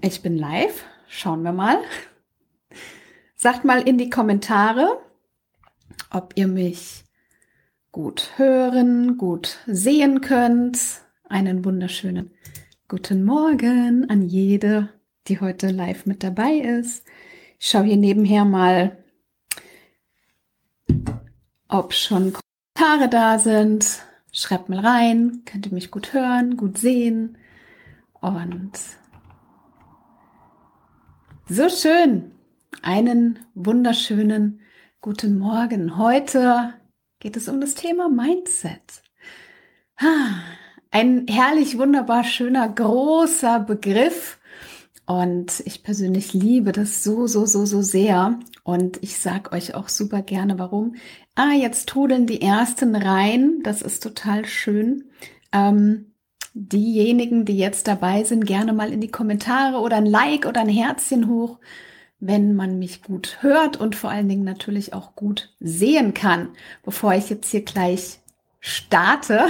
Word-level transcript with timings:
ich 0.00 0.22
bin 0.22 0.36
live. 0.36 0.84
Schauen 1.08 1.42
wir 1.42 1.52
mal. 1.52 1.78
Sagt 3.34 3.64
mal 3.64 3.80
in 3.80 3.98
die 3.98 4.10
Kommentare, 4.10 5.00
ob 6.10 6.32
ihr 6.36 6.48
mich 6.48 7.04
gut 7.92 8.32
hören, 8.36 9.16
gut 9.16 9.58
sehen 9.66 10.20
könnt. 10.20 11.02
Einen 11.24 11.64
wunderschönen 11.64 12.32
guten 12.88 13.24
Morgen 13.24 14.08
an 14.10 14.22
jede, 14.22 14.88
die 15.26 15.40
heute 15.40 15.68
live 15.68 16.06
mit 16.06 16.22
dabei 16.22 16.54
ist. 16.54 17.04
Ich 17.58 17.68
schaue 17.68 17.84
hier 17.84 17.96
nebenher 17.96 18.44
mal, 18.44 19.04
ob 21.68 21.92
schon 21.92 22.32
Kommentare 22.32 23.08
da 23.08 23.38
sind. 23.38 24.02
Schreibt 24.32 24.68
mal 24.68 24.80
rein, 24.80 25.42
könnt 25.44 25.66
ihr 25.66 25.72
mich 25.72 25.90
gut 25.90 26.12
hören, 26.12 26.56
gut 26.56 26.78
sehen. 26.78 27.38
Und 28.20 28.72
so 31.50 31.68
schön. 31.70 32.32
Einen 32.82 33.38
wunderschönen 33.54 34.60
guten 35.00 35.38
Morgen. 35.38 35.96
Heute 35.96 36.74
geht 37.20 37.38
es 37.38 37.48
um 37.48 37.58
das 37.60 37.74
Thema 37.74 38.10
Mindset. 38.10 39.02
Ein 40.90 41.26
herrlich, 41.26 41.78
wunderbar 41.78 42.24
schöner, 42.24 42.68
großer 42.68 43.60
Begriff. 43.60 44.38
Und 45.06 45.60
ich 45.64 45.82
persönlich 45.82 46.34
liebe 46.34 46.72
das 46.72 47.02
so, 47.02 47.26
so, 47.26 47.46
so, 47.46 47.64
so 47.64 47.80
sehr. 47.80 48.38
Und 48.62 49.02
ich 49.02 49.18
sag 49.18 49.52
euch 49.52 49.74
auch 49.74 49.88
super 49.88 50.20
gerne, 50.20 50.58
warum. 50.58 50.96
Ah, 51.34 51.52
jetzt 51.52 51.88
trudeln 51.88 52.26
die 52.26 52.42
ersten 52.42 52.94
rein. 52.94 53.60
Das 53.62 53.80
ist 53.80 54.02
total 54.02 54.44
schön. 54.44 55.04
Ähm, 55.52 56.07
diejenigen, 56.58 57.44
die 57.44 57.56
jetzt 57.56 57.86
dabei 57.86 58.24
sind, 58.24 58.44
gerne 58.44 58.72
mal 58.72 58.92
in 58.92 59.00
die 59.00 59.10
Kommentare 59.10 59.78
oder 59.78 59.96
ein 59.96 60.06
Like 60.06 60.44
oder 60.44 60.60
ein 60.60 60.68
Herzchen 60.68 61.28
hoch, 61.28 61.58
wenn 62.20 62.56
man 62.56 62.78
mich 62.78 63.02
gut 63.02 63.38
hört 63.40 63.76
und 63.76 63.94
vor 63.94 64.10
allen 64.10 64.28
Dingen 64.28 64.44
natürlich 64.44 64.92
auch 64.92 65.14
gut 65.14 65.54
sehen 65.60 66.14
kann. 66.14 66.50
Bevor 66.82 67.14
ich 67.14 67.30
jetzt 67.30 67.50
hier 67.50 67.62
gleich 67.62 68.18
starte, 68.58 69.46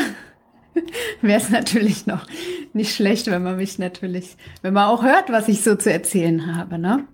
wäre 1.22 1.40
es 1.40 1.48
natürlich 1.48 2.06
noch 2.06 2.26
nicht 2.74 2.94
schlecht, 2.94 3.26
wenn 3.28 3.42
man 3.42 3.56
mich 3.56 3.78
natürlich, 3.78 4.36
wenn 4.60 4.74
man 4.74 4.88
auch 4.88 5.02
hört, 5.02 5.30
was 5.32 5.48
ich 5.48 5.62
so 5.62 5.76
zu 5.76 5.90
erzählen 5.90 6.54
habe. 6.54 6.78
Ne? 6.78 7.08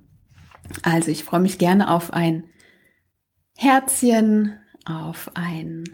Also 0.82 1.12
ich 1.12 1.22
freue 1.22 1.40
mich 1.40 1.58
gerne 1.58 1.88
auf 1.88 2.12
ein 2.12 2.44
Herzchen, 3.56 4.58
auf 4.84 5.30
ein 5.34 5.84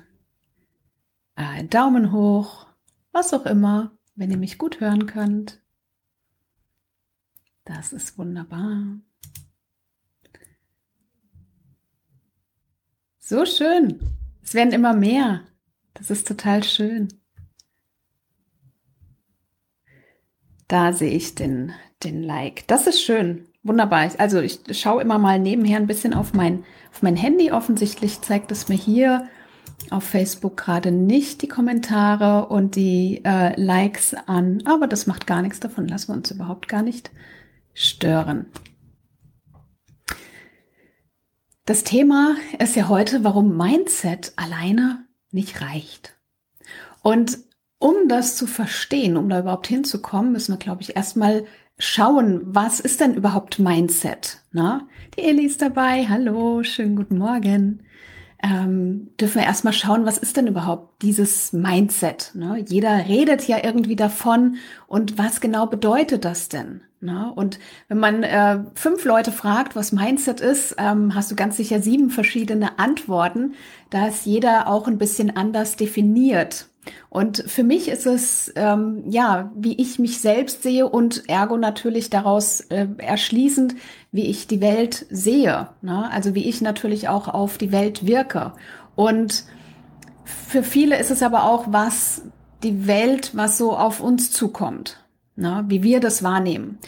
äh, 1.36 1.64
Daumen 1.64 2.12
hoch 2.12 2.69
was 3.12 3.32
auch 3.34 3.46
immer, 3.46 3.96
wenn 4.14 4.30
ihr 4.30 4.36
mich 4.36 4.58
gut 4.58 4.80
hören 4.80 5.06
könnt. 5.06 5.62
Das 7.64 7.92
ist 7.92 8.18
wunderbar. 8.18 8.98
So 13.18 13.46
schön. 13.46 14.00
Es 14.42 14.54
werden 14.54 14.72
immer 14.72 14.92
mehr. 14.92 15.44
Das 15.94 16.10
ist 16.10 16.26
total 16.26 16.64
schön. 16.64 17.08
Da 20.66 20.92
sehe 20.92 21.12
ich 21.12 21.34
den, 21.34 21.72
den 22.02 22.22
Like. 22.22 22.66
Das 22.66 22.86
ist 22.86 23.02
schön. 23.02 23.46
Wunderbar. 23.62 24.10
Also 24.18 24.40
ich 24.40 24.60
schaue 24.72 25.02
immer 25.02 25.18
mal 25.18 25.38
nebenher 25.38 25.76
ein 25.78 25.86
bisschen 25.86 26.14
auf 26.14 26.32
mein, 26.32 26.64
auf 26.90 27.02
mein 27.02 27.16
Handy. 27.16 27.52
Offensichtlich 27.52 28.20
zeigt 28.20 28.50
es 28.50 28.68
mir 28.68 28.76
hier 28.76 29.28
auf 29.90 30.04
Facebook 30.04 30.56
gerade 30.56 30.92
nicht 30.92 31.42
die 31.42 31.48
Kommentare 31.48 32.46
und 32.46 32.76
die 32.76 33.22
äh, 33.24 33.58
Likes 33.60 34.14
an, 34.26 34.62
aber 34.66 34.86
das 34.86 35.06
macht 35.06 35.26
gar 35.26 35.42
nichts 35.42 35.60
davon, 35.60 35.88
lassen 35.88 36.08
wir 36.08 36.16
uns 36.16 36.30
überhaupt 36.30 36.68
gar 36.68 36.82
nicht 36.82 37.10
stören. 37.72 38.46
Das 41.64 41.84
Thema 41.84 42.36
ist 42.58 42.76
ja 42.76 42.88
heute, 42.88 43.24
warum 43.24 43.56
Mindset 43.56 44.32
alleine 44.36 45.06
nicht 45.30 45.60
reicht. 45.60 46.16
Und 47.02 47.38
um 47.78 48.08
das 48.08 48.36
zu 48.36 48.46
verstehen, 48.46 49.16
um 49.16 49.28
da 49.28 49.40
überhaupt 49.40 49.66
hinzukommen, 49.66 50.32
müssen 50.32 50.52
wir, 50.52 50.58
glaube 50.58 50.82
ich, 50.82 50.96
erstmal 50.96 51.44
schauen, 51.78 52.40
was 52.44 52.80
ist 52.80 53.00
denn 53.00 53.14
überhaupt 53.14 53.58
Mindset? 53.58 54.42
Na? 54.52 54.88
Die 55.16 55.22
Ellie 55.22 55.46
ist 55.46 55.62
dabei. 55.62 56.06
Hallo, 56.08 56.62
schönen 56.62 56.96
guten 56.96 57.18
Morgen 57.18 57.82
ähm, 58.42 59.10
dürfen 59.20 59.40
wir 59.40 59.46
erstmal 59.46 59.72
schauen, 59.72 60.06
was 60.06 60.18
ist 60.18 60.36
denn 60.36 60.46
überhaupt 60.46 61.02
dieses 61.02 61.52
Mindset? 61.52 62.32
Ne? 62.34 62.64
Jeder 62.66 63.06
redet 63.06 63.46
ja 63.46 63.58
irgendwie 63.62 63.96
davon 63.96 64.56
und 64.86 65.18
was 65.18 65.40
genau 65.40 65.66
bedeutet 65.66 66.24
das 66.24 66.48
denn? 66.48 66.80
Ne? 67.00 67.32
Und 67.34 67.58
wenn 67.88 67.98
man 67.98 68.22
äh, 68.22 68.60
fünf 68.74 69.04
Leute 69.04 69.32
fragt, 69.32 69.76
was 69.76 69.92
Mindset 69.92 70.40
ist, 70.40 70.76
ähm, 70.78 71.14
hast 71.14 71.30
du 71.30 71.36
ganz 71.36 71.56
sicher 71.56 71.80
sieben 71.80 72.10
verschiedene 72.10 72.78
Antworten, 72.78 73.54
da 73.90 74.08
ist 74.08 74.24
jeder 74.26 74.68
auch 74.68 74.86
ein 74.86 74.98
bisschen 74.98 75.36
anders 75.36 75.76
definiert. 75.76 76.69
Und 77.08 77.44
für 77.46 77.62
mich 77.62 77.88
ist 77.88 78.06
es, 78.06 78.52
ähm, 78.56 79.04
ja, 79.08 79.50
wie 79.54 79.80
ich 79.80 79.98
mich 79.98 80.20
selbst 80.20 80.62
sehe 80.62 80.88
und 80.88 81.28
ergo 81.28 81.56
natürlich 81.56 82.10
daraus 82.10 82.60
äh, 82.62 82.86
erschließend, 82.98 83.74
wie 84.12 84.26
ich 84.26 84.46
die 84.46 84.60
Welt 84.60 85.06
sehe. 85.10 85.68
Ne? 85.82 86.10
Also 86.10 86.34
wie 86.34 86.48
ich 86.48 86.60
natürlich 86.60 87.08
auch 87.08 87.28
auf 87.28 87.58
die 87.58 87.72
Welt 87.72 88.06
wirke. 88.06 88.52
Und 88.94 89.44
für 90.24 90.62
viele 90.62 90.98
ist 90.98 91.10
es 91.10 91.22
aber 91.22 91.44
auch, 91.44 91.66
was 91.70 92.22
die 92.62 92.86
Welt, 92.86 93.32
was 93.34 93.58
so 93.58 93.76
auf 93.76 94.00
uns 94.00 94.30
zukommt, 94.30 95.02
ne? 95.36 95.64
wie 95.68 95.82
wir 95.82 96.00
das 96.00 96.22
wahrnehmen. 96.22 96.78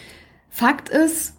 Fakt 0.49 0.89
ist, 0.89 1.35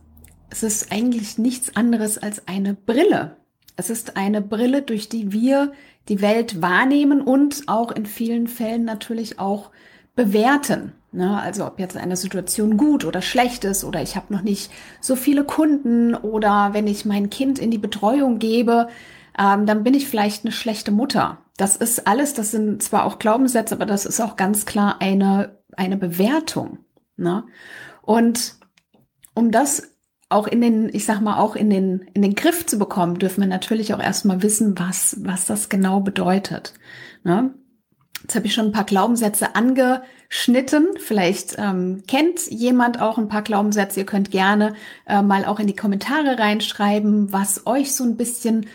es 0.51 0.63
ist 0.63 0.93
eigentlich 0.93 1.39
nichts 1.39 1.75
anderes 1.77 2.19
als 2.19 2.47
eine 2.47 2.75
Brille. 2.75 3.37
Es 3.77 3.91
ist 3.91 4.17
eine 4.17 4.41
Brille, 4.41 4.83
durch 4.83 5.09
die 5.09 5.33
wir 5.33 5.73
die 6.09 6.21
Welt 6.21 6.61
wahrnehmen 6.61 7.21
und 7.21 7.65
auch 7.67 7.91
in 7.91 8.07
vielen 8.07 8.47
Fällen 8.47 8.85
natürlich 8.85 9.39
auch 9.39 9.71
bewerten. 10.15 10.93
Ne? 11.13 11.41
Also 11.41 11.67
ob 11.67 11.79
jetzt 11.79 11.97
eine 11.97 12.17
Situation 12.17 12.77
gut 12.77 13.05
oder 13.05 13.23
schlecht 13.23 13.65
ist 13.65 13.85
oder 13.85 14.03
ich 14.03 14.17
habe 14.17 14.33
noch 14.33 14.43
nicht 14.43 14.71
so 15.01 15.17
viele 15.17 15.45
Kunden 15.45 16.15
oder 16.15 16.71
wenn 16.73 16.87
ich 16.87 17.05
mein 17.05 17.31
Kind 17.31 17.59
in 17.59 17.71
die 17.71 17.79
Betreuung 17.79 18.39
gebe, 18.39 18.89
ähm, 19.39 19.67
dann 19.67 19.83
bin 19.83 19.95
ich 19.95 20.09
vielleicht 20.09 20.45
eine 20.45 20.53
schlechte 20.53 20.91
Mutter. 20.91 21.39
Das 21.57 21.77
ist 21.77 22.07
alles, 22.07 22.35
das 22.35 22.51
sind 22.51 22.83
zwar 22.83 23.05
auch 23.05 23.19
Glaubenssätze, 23.19 23.75
aber 23.75 23.87
das 23.87 24.07
ist 24.07 24.21
auch 24.21 24.37
ganz 24.37 24.67
klar 24.67 24.97
eine, 25.01 25.59
eine 25.77 25.97
Bewertung. 25.97 26.79
Ne? 27.17 27.45
Und 28.03 28.57
um 29.35 29.51
das 29.51 29.94
auch 30.35 30.47
in 30.47 30.61
den, 30.61 30.91
ich 30.93 31.07
sag 31.07 31.21
mal, 31.21 31.39
auch 31.39 31.57
in 31.57 31.71
den, 31.71 32.07
in 32.13 32.23
den 32.23 32.35
Griff 32.35 32.67
zu 32.67 32.79
bekommen, 32.79 33.19
dürfen 33.19 33.41
wir 33.41 33.49
natürlich 33.49 33.95
auch 33.95 34.03
erstmal 34.03 34.43
wissen, 34.43 34.79
was, 34.79 35.17
was 35.21 35.47
das 35.47 35.69
genau 35.69 36.01
bedeutet. 36.01 36.75
Ne? 37.23 37.55
Jetzt 38.23 38.35
habe 38.35 38.47
ich 38.47 38.55
schon 38.55 38.67
ein 38.67 38.73
paar 38.73 38.85
Glaubenssätze 38.85 39.55
angeschnitten. 39.55 40.89
Vielleicht 40.99 41.57
ähm, 41.59 42.03
kennt 42.07 42.51
jemand 42.51 43.01
auch 43.01 43.19
ein 43.19 43.29
paar 43.29 43.43
Glaubenssätze. 43.43 44.01
Ihr 44.01 44.07
könnt 44.07 44.31
gerne 44.31 44.75
äh, 45.07 45.23
mal 45.23 45.45
auch 45.45 45.61
in 45.61 45.67
die 45.67 45.77
Kommentare 45.77 46.39
reinschreiben, 46.39 47.33
was 47.33 47.67
euch 47.67 47.95
so 47.95 48.03
ein 48.05 48.17
bisschen 48.17 48.67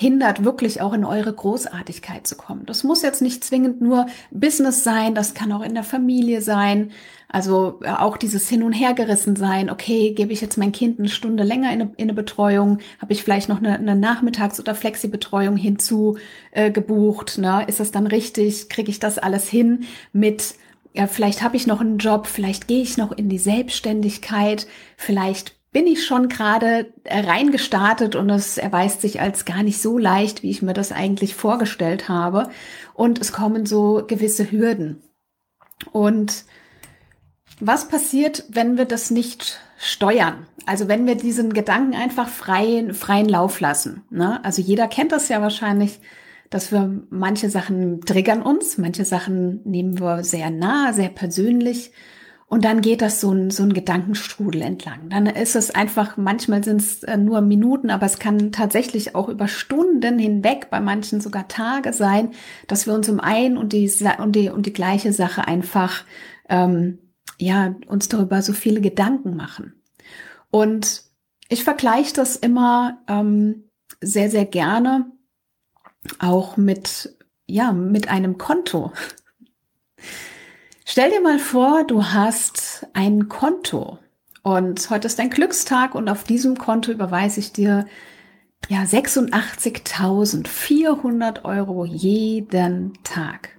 hindert, 0.00 0.44
wirklich 0.44 0.80
auch 0.80 0.92
in 0.92 1.04
eure 1.04 1.32
Großartigkeit 1.32 2.24
zu 2.24 2.36
kommen. 2.36 2.64
Das 2.66 2.84
muss 2.84 3.02
jetzt 3.02 3.20
nicht 3.20 3.42
zwingend 3.42 3.80
nur 3.80 4.06
Business 4.30 4.84
sein, 4.84 5.16
das 5.16 5.34
kann 5.34 5.50
auch 5.50 5.60
in 5.60 5.74
der 5.74 5.82
Familie 5.82 6.40
sein. 6.40 6.92
Also 7.28 7.80
äh, 7.82 7.88
auch 7.90 8.16
dieses 8.16 8.48
Hin- 8.48 8.62
und 8.62 8.72
Hergerissen 8.72 9.34
sein, 9.34 9.68
okay, 9.70 10.12
gebe 10.12 10.32
ich 10.32 10.40
jetzt 10.40 10.56
mein 10.56 10.70
Kind 10.70 11.00
eine 11.00 11.08
Stunde 11.08 11.42
länger 11.42 11.72
in 11.72 11.82
eine, 11.82 11.90
in 11.96 12.04
eine 12.04 12.14
Betreuung, 12.14 12.78
habe 13.02 13.12
ich 13.12 13.24
vielleicht 13.24 13.48
noch 13.48 13.58
eine, 13.58 13.76
eine 13.76 13.96
Nachmittags- 13.96 14.60
oder 14.60 14.76
Flexi-Betreuung 14.76 15.56
hinzu 15.56 16.16
äh, 16.52 16.70
gebucht, 16.70 17.38
ne? 17.38 17.64
ist 17.66 17.80
das 17.80 17.90
dann 17.90 18.06
richtig, 18.06 18.68
kriege 18.68 18.92
ich 18.92 19.00
das 19.00 19.18
alles 19.18 19.48
hin 19.48 19.80
mit 20.12 20.54
ja, 20.94 21.06
vielleicht 21.06 21.42
habe 21.42 21.56
ich 21.56 21.66
noch 21.66 21.80
einen 21.80 21.98
Job, 21.98 22.26
vielleicht 22.26 22.66
gehe 22.66 22.82
ich 22.82 22.96
noch 22.96 23.12
in 23.12 23.28
die 23.28 23.38
Selbstständigkeit, 23.38 24.66
vielleicht 24.96 25.57
bin 25.70 25.86
ich 25.86 26.06
schon 26.06 26.28
gerade 26.28 26.92
reingestartet 27.06 28.14
und 28.16 28.30
es 28.30 28.56
erweist 28.56 29.02
sich 29.02 29.20
als 29.20 29.44
gar 29.44 29.62
nicht 29.62 29.80
so 29.80 29.98
leicht, 29.98 30.42
wie 30.42 30.50
ich 30.50 30.62
mir 30.62 30.72
das 30.72 30.92
eigentlich 30.92 31.34
vorgestellt 31.34 32.08
habe. 32.08 32.50
Und 32.94 33.20
es 33.20 33.32
kommen 33.32 33.66
so 33.66 34.04
gewisse 34.06 34.50
Hürden. 34.50 35.02
Und 35.92 36.44
was 37.60 37.88
passiert, 37.88 38.44
wenn 38.48 38.78
wir 38.78 38.86
das 38.86 39.10
nicht 39.10 39.60
steuern. 39.78 40.46
Also 40.66 40.88
wenn 40.88 41.06
wir 41.06 41.14
diesen 41.14 41.52
Gedanken 41.52 41.94
einfach 41.94 42.28
freien, 42.28 42.92
freien 42.94 43.28
Lauf 43.28 43.60
lassen. 43.60 44.02
Ne? 44.10 44.44
Also 44.44 44.60
jeder 44.60 44.88
kennt 44.88 45.12
das 45.12 45.28
ja 45.28 45.40
wahrscheinlich, 45.40 46.00
dass 46.50 46.72
wir 46.72 47.02
manche 47.10 47.48
Sachen 47.48 48.00
triggern 48.02 48.42
uns, 48.42 48.78
manche 48.78 49.04
Sachen 49.04 49.60
nehmen 49.64 50.00
wir 50.00 50.24
sehr 50.24 50.50
nah, 50.50 50.92
sehr 50.92 51.10
persönlich. 51.10 51.92
Und 52.48 52.64
dann 52.64 52.80
geht 52.80 53.02
das 53.02 53.20
so 53.20 53.30
ein, 53.30 53.50
so 53.50 53.62
ein 53.62 53.74
Gedankenstrudel 53.74 54.62
entlang. 54.62 55.10
Dann 55.10 55.26
ist 55.26 55.54
es 55.54 55.70
einfach, 55.70 56.16
manchmal 56.16 56.64
sind 56.64 56.80
es 56.80 57.02
äh, 57.02 57.18
nur 57.18 57.42
Minuten, 57.42 57.90
aber 57.90 58.06
es 58.06 58.18
kann 58.18 58.52
tatsächlich 58.52 59.14
auch 59.14 59.28
über 59.28 59.48
Stunden 59.48 60.18
hinweg, 60.18 60.68
bei 60.70 60.80
manchen 60.80 61.20
sogar 61.20 61.46
Tage 61.48 61.92
sein, 61.92 62.30
dass 62.66 62.86
wir 62.86 62.94
uns 62.94 63.08
um 63.10 63.20
ein 63.20 63.58
und 63.58 63.74
die, 63.74 63.92
und 64.18 64.32
die, 64.34 64.48
und 64.48 64.64
die 64.64 64.72
gleiche 64.72 65.12
Sache 65.12 65.46
einfach, 65.46 66.04
ähm, 66.48 66.98
ja, 67.38 67.74
uns 67.86 68.08
darüber 68.08 68.40
so 68.40 68.54
viele 68.54 68.80
Gedanken 68.80 69.36
machen. 69.36 69.74
Und 70.50 71.02
ich 71.50 71.64
vergleiche 71.64 72.14
das 72.14 72.34
immer 72.34 72.98
ähm, 73.08 73.64
sehr, 74.00 74.30
sehr 74.30 74.46
gerne 74.46 75.12
auch 76.18 76.56
mit, 76.56 77.14
ja, 77.46 77.72
mit 77.72 78.08
einem 78.08 78.38
Konto. 78.38 78.92
Stell 80.90 81.10
dir 81.10 81.20
mal 81.20 81.38
vor, 81.38 81.84
du 81.84 82.02
hast 82.02 82.86
ein 82.94 83.28
Konto 83.28 83.98
und 84.42 84.88
heute 84.88 85.06
ist 85.06 85.18
dein 85.18 85.28
Glückstag 85.28 85.94
und 85.94 86.08
auf 86.08 86.24
diesem 86.24 86.56
Konto 86.56 86.90
überweise 86.90 87.40
ich 87.40 87.52
dir 87.52 87.84
ja 88.70 88.84
86.400 88.84 91.44
Euro 91.44 91.84
jeden 91.84 92.94
Tag. 93.04 93.50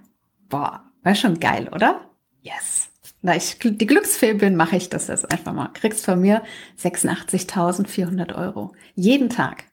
Boah, 0.48 0.82
war 1.04 1.14
schon 1.14 1.38
geil, 1.38 1.70
oder? 1.72 2.00
Yes. 2.42 2.88
Na, 3.22 3.36
ich 3.36 3.60
die 3.60 3.86
Glücksfee 3.86 4.34
bin, 4.34 4.56
mache 4.56 4.74
ich 4.74 4.88
das 4.88 5.06
jetzt 5.06 5.30
einfach 5.30 5.52
mal. 5.52 5.70
Kriegst 5.72 6.04
von 6.04 6.20
mir 6.20 6.42
86.400 6.80 8.34
Euro 8.34 8.72
jeden 8.96 9.28
Tag. 9.28 9.66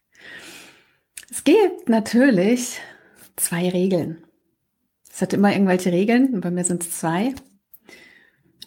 Es 1.32 1.44
gibt 1.44 1.90
natürlich 1.90 2.80
zwei 3.36 3.68
Regeln. 3.68 4.27
Es 5.18 5.22
hat 5.24 5.34
immer 5.34 5.52
irgendwelche 5.52 5.92
Regeln 5.92 6.36
und 6.36 6.42
bei 6.42 6.52
mir 6.52 6.64
sind 6.64 6.84
es 6.84 7.00
zwei. 7.00 7.34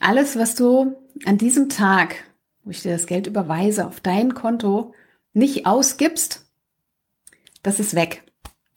Alles, 0.00 0.37
was 0.37 0.56
du 0.56 0.97
an 1.25 1.38
diesem 1.38 1.69
Tag, 1.69 2.25
wo 2.64 2.73
ich 2.73 2.82
dir 2.82 2.91
das 2.91 3.06
Geld 3.06 3.29
überweise, 3.29 3.87
auf 3.87 4.00
dein 4.00 4.35
Konto 4.35 4.93
nicht 5.32 5.64
ausgibst, 5.64 6.50
das 7.62 7.79
ist 7.79 7.94
weg. 7.94 8.25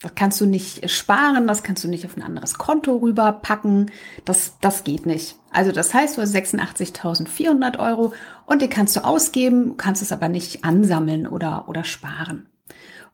Das 0.02 0.14
kannst 0.14 0.40
du 0.40 0.46
nicht 0.46 0.88
sparen, 0.88 1.48
das 1.48 1.64
kannst 1.64 1.84
du 1.84 1.88
nicht 1.88 2.06
auf 2.06 2.16
ein 2.16 2.22
anderes 2.22 2.60
Konto 2.60 2.96
rüberpacken. 2.98 3.90
Das, 4.24 4.60
das 4.62 4.84
geht 4.84 5.08
nicht. 5.08 5.38
Also 5.50 5.72
das 5.72 5.96
heißt, 5.96 6.16
du 6.16 6.22
hast 6.22 6.36
86.400 6.36 7.80
Euro 7.80 8.14
und 8.46 8.62
die 8.62 8.70
kannst 8.70 8.96
du 8.98 9.04
ausgeben, 9.04 9.78
kannst 9.78 10.04
es 10.04 10.12
aber 10.12 10.30
nicht 10.30 10.64
ansammeln 10.64 11.26
oder, 11.26 11.68
oder 11.68 11.84
sparen. 11.84 12.48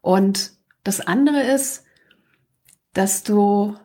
Und 0.02 0.52
das 0.84 1.00
andere 1.00 1.44
ist, 1.44 1.86
dass 2.92 3.24
du, 3.24 3.78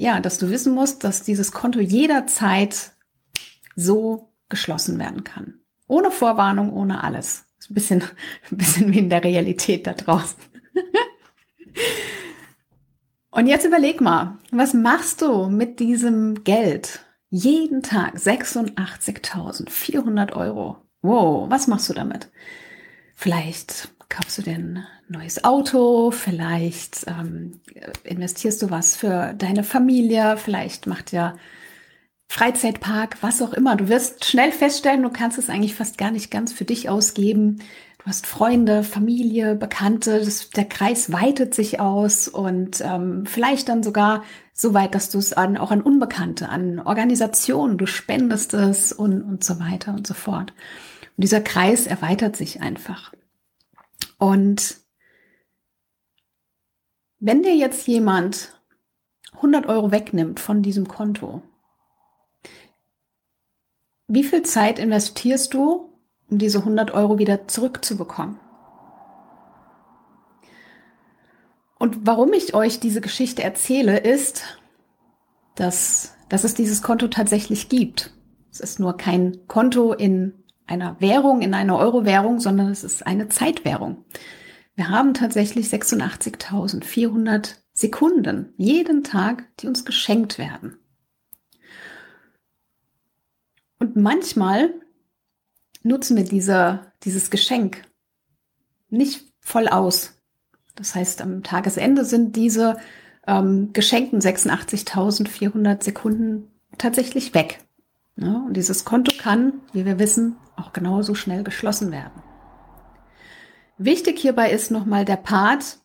ja, 0.00 0.20
dass 0.20 0.38
du 0.38 0.48
wissen 0.48 0.74
musst, 0.74 1.04
dass 1.04 1.24
dieses 1.24 1.52
Konto 1.52 1.78
jederzeit 1.78 2.92
so 3.76 4.32
geschlossen 4.48 4.98
werden 4.98 5.24
kann. 5.24 5.60
Ohne 5.86 6.10
Vorwarnung, 6.10 6.72
ohne 6.72 7.04
alles. 7.04 7.44
Ist 7.58 7.70
ein 7.70 7.74
bisschen, 7.74 8.02
ein 8.50 8.56
bisschen 8.56 8.90
wie 8.92 8.98
in 8.98 9.10
der 9.10 9.22
Realität 9.22 9.86
da 9.86 9.92
draußen. 9.92 10.38
Und 13.30 13.46
jetzt 13.46 13.66
überleg 13.66 14.00
mal, 14.00 14.38
was 14.50 14.72
machst 14.72 15.20
du 15.20 15.50
mit 15.50 15.80
diesem 15.80 16.44
Geld? 16.44 17.04
Jeden 17.28 17.82
Tag 17.82 18.16
86.400 18.16 20.32
Euro. 20.32 20.78
Wow, 21.02 21.50
was 21.50 21.66
machst 21.66 21.90
du 21.90 21.92
damit? 21.92 22.30
Vielleicht 23.14 23.90
kaufst 24.10 24.36
du 24.36 24.42
dir 24.42 24.56
ein 24.56 24.84
neues 25.08 25.44
Auto, 25.44 26.10
vielleicht 26.10 27.06
ähm, 27.06 27.60
investierst 28.04 28.60
du 28.60 28.70
was 28.70 28.96
für 28.96 29.32
deine 29.34 29.64
Familie, 29.64 30.36
vielleicht 30.36 30.86
macht 30.86 31.12
ja 31.12 31.36
Freizeitpark, 32.28 33.16
was 33.22 33.42
auch 33.42 33.54
immer. 33.54 33.74
Du 33.74 33.88
wirst 33.88 34.24
schnell 34.24 34.52
feststellen, 34.52 35.02
du 35.02 35.10
kannst 35.10 35.38
es 35.38 35.48
eigentlich 35.48 35.74
fast 35.74 35.98
gar 35.98 36.10
nicht 36.10 36.30
ganz 36.30 36.52
für 36.52 36.64
dich 36.64 36.88
ausgeben. 36.88 37.58
Du 37.98 38.06
hast 38.06 38.26
Freunde, 38.26 38.82
Familie, 38.82 39.54
Bekannte, 39.54 40.20
das, 40.20 40.50
der 40.50 40.64
Kreis 40.64 41.12
weitet 41.12 41.54
sich 41.54 41.80
aus 41.80 42.28
und 42.28 42.80
ähm, 42.82 43.26
vielleicht 43.26 43.68
dann 43.68 43.82
sogar 43.82 44.22
so 44.52 44.74
weit, 44.74 44.94
dass 44.94 45.10
du 45.10 45.18
es 45.18 45.32
an, 45.32 45.56
auch 45.56 45.70
an 45.70 45.82
Unbekannte, 45.82 46.48
an 46.48 46.78
Organisationen, 46.78 47.78
du 47.78 47.86
spendest 47.86 48.54
es 48.54 48.92
und, 48.92 49.22
und 49.22 49.44
so 49.44 49.58
weiter 49.58 49.92
und 49.92 50.06
so 50.06 50.14
fort. 50.14 50.52
Und 51.16 51.22
dieser 51.24 51.40
Kreis 51.40 51.86
erweitert 51.86 52.36
sich 52.36 52.60
einfach. 52.60 53.12
Und 54.18 54.76
wenn 57.18 57.42
dir 57.42 57.54
jetzt 57.54 57.86
jemand 57.86 58.60
100 59.34 59.66
Euro 59.66 59.90
wegnimmt 59.90 60.40
von 60.40 60.62
diesem 60.62 60.88
Konto, 60.88 61.42
wie 64.08 64.24
viel 64.24 64.42
Zeit 64.42 64.78
investierst 64.78 65.54
du, 65.54 65.92
um 66.28 66.38
diese 66.38 66.58
100 66.58 66.90
Euro 66.92 67.18
wieder 67.18 67.46
zurückzubekommen? 67.46 68.40
Und 71.78 72.06
warum 72.06 72.32
ich 72.34 72.52
euch 72.54 72.78
diese 72.80 73.00
Geschichte 73.00 73.42
erzähle, 73.42 73.98
ist, 73.98 74.42
dass, 75.54 76.14
dass 76.28 76.44
es 76.44 76.54
dieses 76.54 76.82
Konto 76.82 77.08
tatsächlich 77.08 77.68
gibt. 77.68 78.12
Es 78.50 78.60
ist 78.60 78.80
nur 78.80 78.96
kein 78.96 79.46
Konto 79.46 79.92
in 79.92 80.39
einer 80.70 81.00
Währung, 81.00 81.42
in 81.42 81.54
einer 81.54 81.76
Euro-Währung, 81.76 82.40
sondern 82.40 82.68
es 82.68 82.84
ist 82.84 83.06
eine 83.06 83.28
Zeitwährung. 83.28 84.04
Wir 84.74 84.88
haben 84.88 85.14
tatsächlich 85.14 85.66
86.400 85.66 87.56
Sekunden 87.72 88.54
jeden 88.56 89.04
Tag, 89.04 89.44
die 89.58 89.66
uns 89.66 89.84
geschenkt 89.84 90.38
werden. 90.38 90.78
Und 93.78 93.96
manchmal 93.96 94.74
nutzen 95.82 96.16
wir 96.16 96.24
diese, 96.24 96.92
dieses 97.02 97.30
Geschenk 97.30 97.82
nicht 98.90 99.24
voll 99.40 99.68
aus. 99.68 100.20
Das 100.76 100.94
heißt, 100.94 101.22
am 101.22 101.42
Tagesende 101.42 102.04
sind 102.04 102.36
diese 102.36 102.78
ähm, 103.26 103.72
geschenkten 103.72 104.20
86.400 104.20 105.82
Sekunden 105.82 106.50
tatsächlich 106.78 107.34
weg. 107.34 107.60
Ja, 108.16 108.44
und 108.46 108.54
dieses 108.54 108.84
Konto 108.84 109.12
kann, 109.18 109.60
wie 109.72 109.84
wir 109.84 109.98
wissen, 109.98 110.36
auch 110.56 110.72
genauso 110.72 111.14
schnell 111.14 111.42
geschlossen 111.42 111.90
werden. 111.90 112.22
Wichtig 113.78 114.18
hierbei 114.18 114.50
ist 114.50 114.70
nochmal 114.70 115.04
der 115.04 115.16
Part, 115.16 115.78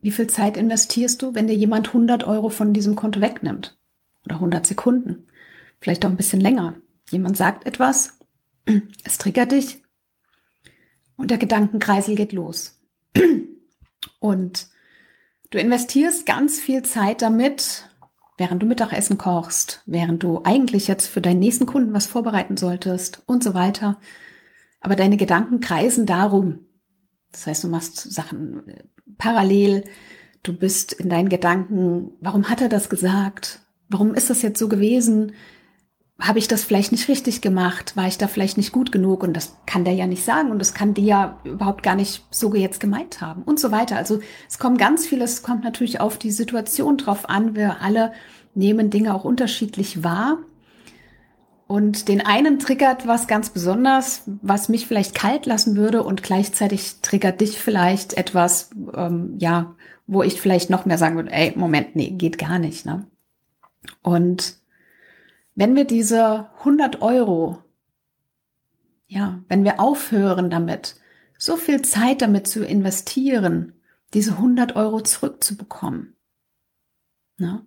wie 0.00 0.10
viel 0.10 0.28
Zeit 0.28 0.56
investierst 0.56 1.20
du, 1.22 1.34
wenn 1.34 1.46
dir 1.46 1.54
jemand 1.54 1.88
100 1.88 2.24
Euro 2.24 2.48
von 2.48 2.72
diesem 2.72 2.96
Konto 2.96 3.20
wegnimmt? 3.20 3.76
Oder 4.24 4.36
100 4.36 4.66
Sekunden? 4.66 5.26
vielleicht 5.82 6.04
auch 6.04 6.10
ein 6.10 6.16
bisschen 6.16 6.40
länger. 6.40 6.74
Jemand 7.10 7.36
sagt 7.36 7.66
etwas, 7.66 8.18
es 9.04 9.18
triggert 9.18 9.52
dich 9.52 9.82
und 11.16 11.30
der 11.30 11.38
Gedankenkreisel 11.38 12.14
geht 12.14 12.32
los. 12.32 12.80
Und 14.18 14.68
du 15.50 15.58
investierst 15.58 16.26
ganz 16.26 16.60
viel 16.60 16.82
Zeit 16.82 17.22
damit, 17.22 17.88
während 18.42 18.60
du 18.60 18.66
Mittagessen 18.66 19.18
kochst, 19.18 19.82
während 19.86 20.24
du 20.24 20.40
eigentlich 20.42 20.88
jetzt 20.88 21.06
für 21.06 21.20
deinen 21.20 21.38
nächsten 21.38 21.64
Kunden 21.64 21.94
was 21.94 22.08
vorbereiten 22.08 22.56
solltest 22.56 23.22
und 23.26 23.44
so 23.44 23.54
weiter. 23.54 24.00
Aber 24.80 24.96
deine 24.96 25.16
Gedanken 25.16 25.60
kreisen 25.60 26.06
darum. 26.06 26.66
Das 27.30 27.46
heißt, 27.46 27.62
du 27.62 27.68
machst 27.68 27.98
Sachen 28.12 28.66
äh, 28.66 28.82
parallel. 29.16 29.84
Du 30.42 30.58
bist 30.58 30.92
in 30.92 31.08
deinen 31.08 31.28
Gedanken, 31.28 32.14
warum 32.20 32.48
hat 32.48 32.60
er 32.60 32.68
das 32.68 32.88
gesagt? 32.88 33.60
Warum 33.88 34.12
ist 34.12 34.28
das 34.28 34.42
jetzt 34.42 34.58
so 34.58 34.68
gewesen? 34.68 35.34
Habe 36.22 36.38
ich 36.38 36.46
das 36.46 36.62
vielleicht 36.62 36.92
nicht 36.92 37.08
richtig 37.08 37.40
gemacht? 37.40 37.96
War 37.96 38.06
ich 38.06 38.16
da 38.16 38.28
vielleicht 38.28 38.56
nicht 38.56 38.70
gut 38.70 38.92
genug? 38.92 39.24
Und 39.24 39.34
das 39.34 39.56
kann 39.66 39.84
der 39.84 39.94
ja 39.94 40.06
nicht 40.06 40.24
sagen 40.24 40.50
und 40.50 40.60
das 40.60 40.72
kann 40.72 40.94
die 40.94 41.04
ja 41.04 41.38
überhaupt 41.42 41.82
gar 41.82 41.96
nicht 41.96 42.24
so 42.30 42.54
jetzt 42.54 42.78
gemeint 42.78 43.20
haben 43.20 43.42
und 43.42 43.58
so 43.58 43.72
weiter. 43.72 43.96
Also 43.96 44.20
es 44.48 44.58
kommt 44.60 44.78
ganz 44.78 45.04
viel, 45.04 45.20
es 45.20 45.42
kommt 45.42 45.64
natürlich 45.64 46.00
auf 46.00 46.18
die 46.18 46.30
Situation 46.30 46.96
drauf 46.96 47.28
an. 47.28 47.56
Wir 47.56 47.82
alle 47.82 48.12
nehmen 48.54 48.88
Dinge 48.88 49.14
auch 49.14 49.24
unterschiedlich 49.24 50.04
wahr. 50.04 50.38
Und 51.66 52.06
den 52.08 52.20
einen 52.24 52.58
triggert 52.58 53.06
was 53.06 53.26
ganz 53.26 53.50
besonders, 53.50 54.22
was 54.26 54.68
mich 54.68 54.86
vielleicht 54.86 55.14
kalt 55.14 55.46
lassen 55.46 55.74
würde 55.74 56.02
und 56.04 56.22
gleichzeitig 56.22 57.00
triggert 57.02 57.40
dich 57.40 57.58
vielleicht 57.58 58.14
etwas, 58.14 58.70
ähm, 58.94 59.36
ja, 59.38 59.74
wo 60.06 60.22
ich 60.22 60.40
vielleicht 60.40 60.70
noch 60.70 60.84
mehr 60.84 60.98
sagen 60.98 61.16
würde, 61.16 61.32
ey, 61.32 61.52
Moment, 61.56 61.96
nee, 61.96 62.10
geht 62.10 62.38
gar 62.38 62.58
nicht, 62.58 62.84
ne? 62.84 63.06
Und 64.02 64.61
wenn 65.54 65.76
wir 65.76 65.84
diese 65.84 66.50
100 66.60 67.02
Euro, 67.02 67.62
ja, 69.06 69.42
wenn 69.48 69.64
wir 69.64 69.80
aufhören 69.80 70.50
damit, 70.50 70.96
so 71.38 71.56
viel 71.56 71.82
Zeit 71.82 72.22
damit 72.22 72.46
zu 72.46 72.64
investieren, 72.64 73.74
diese 74.14 74.32
100 74.32 74.76
Euro 74.76 75.00
zurückzubekommen. 75.00 76.16
Ne? 77.36 77.66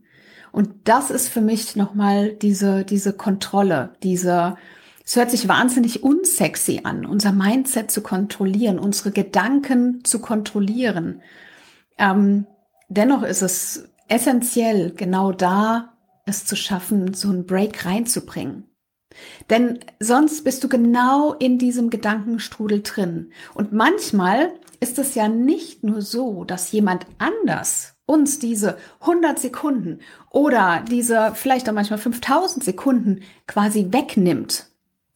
Und 0.52 0.88
das 0.88 1.12
ist 1.12 1.28
für 1.28 1.42
mich 1.42 1.76
nochmal 1.76 2.34
diese, 2.34 2.86
diese 2.86 3.14
Kontrolle, 3.14 3.94
diese 4.02 4.56
Es 5.04 5.16
hört 5.18 5.30
sich 5.30 5.48
wahnsinnig 5.48 6.04
unsexy 6.04 6.82
an, 6.84 7.06
unser 7.06 7.34
Mindset 7.34 7.92
zu 7.92 8.02
kontrollieren, 8.02 8.80
unsere 8.80 9.12
Gedanken 9.12 10.04
zu 10.06 10.20
kontrollieren. 10.20 11.22
Ähm, 11.98 12.48
dennoch 12.88 13.24
ist 13.24 13.42
es 13.42 13.90
essentiell, 14.08 14.94
genau 14.96 15.32
da 15.32 15.95
es 16.26 16.46
zu 16.46 16.56
schaffen, 16.56 17.14
so 17.14 17.30
einen 17.30 17.46
Break 17.46 17.86
reinzubringen. 17.86 18.66
Denn 19.50 19.80
sonst 20.00 20.44
bist 20.44 20.64
du 20.64 20.70
genau 20.70 21.34
in 21.34 21.58
diesem 21.58 21.90
Gedankenstrudel 21.90 22.82
drin. 22.82 23.32
Und 23.54 23.72
manchmal 23.72 24.52
ist 24.80 25.00
es 25.00 25.16
ja 25.16 25.28
nicht 25.28 25.84
nur 25.84 26.02
so, 26.02 26.44
dass 26.44 26.72
jemand 26.72 27.06
anders 27.18 27.96
uns 28.06 28.40
diese 28.40 28.78
100 29.02 29.40
Sekunden 29.40 30.00
oder 30.30 30.84
diese 30.88 31.32
vielleicht 31.34 31.68
auch 31.70 31.74
manchmal 31.74 32.00
5000 32.00 32.64
Sekunden 32.64 33.22
quasi 33.48 33.88
wegnimmt, 33.92 34.68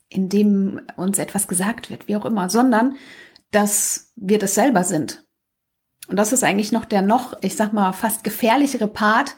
indem 0.09 0.81
uns 0.95 1.19
etwas 1.19 1.47
gesagt 1.47 1.89
wird, 1.89 2.07
wie 2.07 2.15
auch 2.15 2.25
immer, 2.25 2.49
sondern 2.49 2.95
dass 3.51 4.11
wir 4.15 4.39
das 4.39 4.55
selber 4.55 4.83
sind. 4.83 5.23
Und 6.07 6.15
das 6.17 6.33
ist 6.33 6.43
eigentlich 6.43 6.71
noch 6.71 6.85
der 6.85 7.03
noch, 7.03 7.37
ich 7.41 7.55
sag 7.55 7.73
mal, 7.73 7.91
fast 7.93 8.23
gefährlichere 8.23 8.87
Part, 8.87 9.35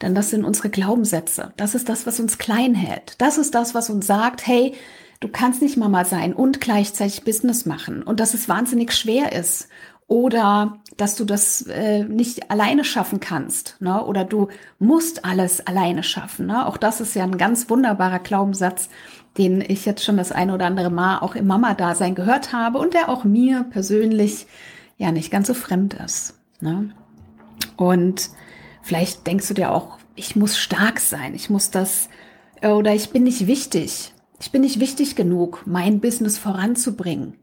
denn 0.00 0.14
das 0.14 0.30
sind 0.30 0.44
unsere 0.44 0.70
Glaubenssätze. 0.70 1.52
Das 1.56 1.74
ist 1.74 1.88
das, 1.88 2.06
was 2.06 2.18
uns 2.18 2.38
klein 2.38 2.74
hält. 2.74 3.14
Das 3.18 3.38
ist 3.38 3.54
das, 3.54 3.74
was 3.74 3.90
uns 3.90 4.06
sagt, 4.06 4.46
hey, 4.46 4.74
du 5.20 5.28
kannst 5.28 5.62
nicht 5.62 5.76
Mama 5.76 6.04
sein 6.04 6.32
und 6.32 6.60
gleichzeitig 6.60 7.24
Business 7.24 7.66
machen 7.66 8.02
und 8.02 8.20
dass 8.20 8.34
es 8.34 8.48
wahnsinnig 8.48 8.92
schwer 8.92 9.32
ist 9.32 9.68
oder 10.08 10.78
dass 10.96 11.14
du 11.14 11.24
das 11.24 11.62
äh, 11.62 12.04
nicht 12.04 12.50
alleine 12.50 12.84
schaffen 12.84 13.20
kannst 13.20 13.76
ne? 13.80 14.04
oder 14.04 14.24
du 14.24 14.48
musst 14.78 15.24
alles 15.24 15.66
alleine 15.66 16.02
schaffen. 16.02 16.46
Ne? 16.46 16.66
Auch 16.66 16.76
das 16.76 17.00
ist 17.00 17.14
ja 17.14 17.22
ein 17.22 17.38
ganz 17.38 17.70
wunderbarer 17.70 18.18
Glaubenssatz, 18.18 18.88
den 19.38 19.62
ich 19.62 19.86
jetzt 19.86 20.04
schon 20.04 20.18
das 20.18 20.32
eine 20.32 20.54
oder 20.54 20.66
andere 20.66 20.90
Mal 20.90 21.20
auch 21.20 21.34
im 21.34 21.46
Mama-Dasein 21.46 22.14
gehört 22.14 22.52
habe 22.52 22.78
und 22.78 22.92
der 22.92 23.08
auch 23.08 23.24
mir 23.24 23.64
persönlich 23.70 24.46
ja 24.98 25.12
nicht 25.12 25.30
ganz 25.30 25.46
so 25.46 25.54
fremd 25.54 25.94
ist. 25.94 26.34
Ne? 26.60 26.90
Und 27.76 28.28
Vielleicht 28.82 29.26
denkst 29.26 29.48
du 29.48 29.54
dir 29.54 29.72
auch, 29.72 29.98
ich 30.14 30.36
muss 30.36 30.58
stark 30.58 31.00
sein, 31.00 31.34
ich 31.34 31.48
muss 31.48 31.70
das 31.70 32.08
oder 32.62 32.94
ich 32.94 33.10
bin 33.10 33.22
nicht 33.22 33.46
wichtig. 33.46 34.12
Ich 34.40 34.50
bin 34.50 34.62
nicht 34.62 34.80
wichtig 34.80 35.14
genug, 35.16 35.62
mein 35.66 36.00
Business 36.00 36.36
voranzubringen. 36.38 37.38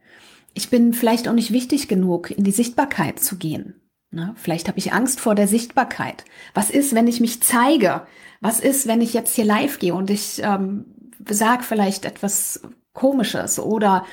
Ich 0.53 0.69
bin 0.69 0.93
vielleicht 0.93 1.27
auch 1.27 1.34
nicht 1.34 1.51
wichtig 1.51 1.88
genug, 1.88 2.31
in 2.31 2.43
die 2.43 2.51
Sichtbarkeit 2.51 3.19
zu 3.19 3.38
gehen. 3.38 3.81
Ne? 4.12 4.34
Vielleicht 4.36 4.67
habe 4.67 4.79
ich 4.79 4.91
Angst 4.91 5.19
vor 5.19 5.36
der 5.36 5.48
Sichtbarkeit. 5.48 6.25
Was 6.53 6.69
ist, 6.69 6.96
wenn 6.96 7.08
ich 7.08 7.22
mich 7.22 7.41
zeige? 7.41 8.08
Was 8.41 8.60
ist, 8.60 8.88
wenn 8.88 9.01
ich 9.01 9.13
jetzt 9.13 9.36
hier 9.36 9.46
live 9.46 9.79
gehe 9.79 9.93
und 9.93 10.10
ich 10.10 10.41
ähm, 10.43 10.86
sage 11.29 11.63
vielleicht 11.63 12.05
etwas 12.05 12.62
Komisches? 12.93 13.60
Oder 13.60 14.05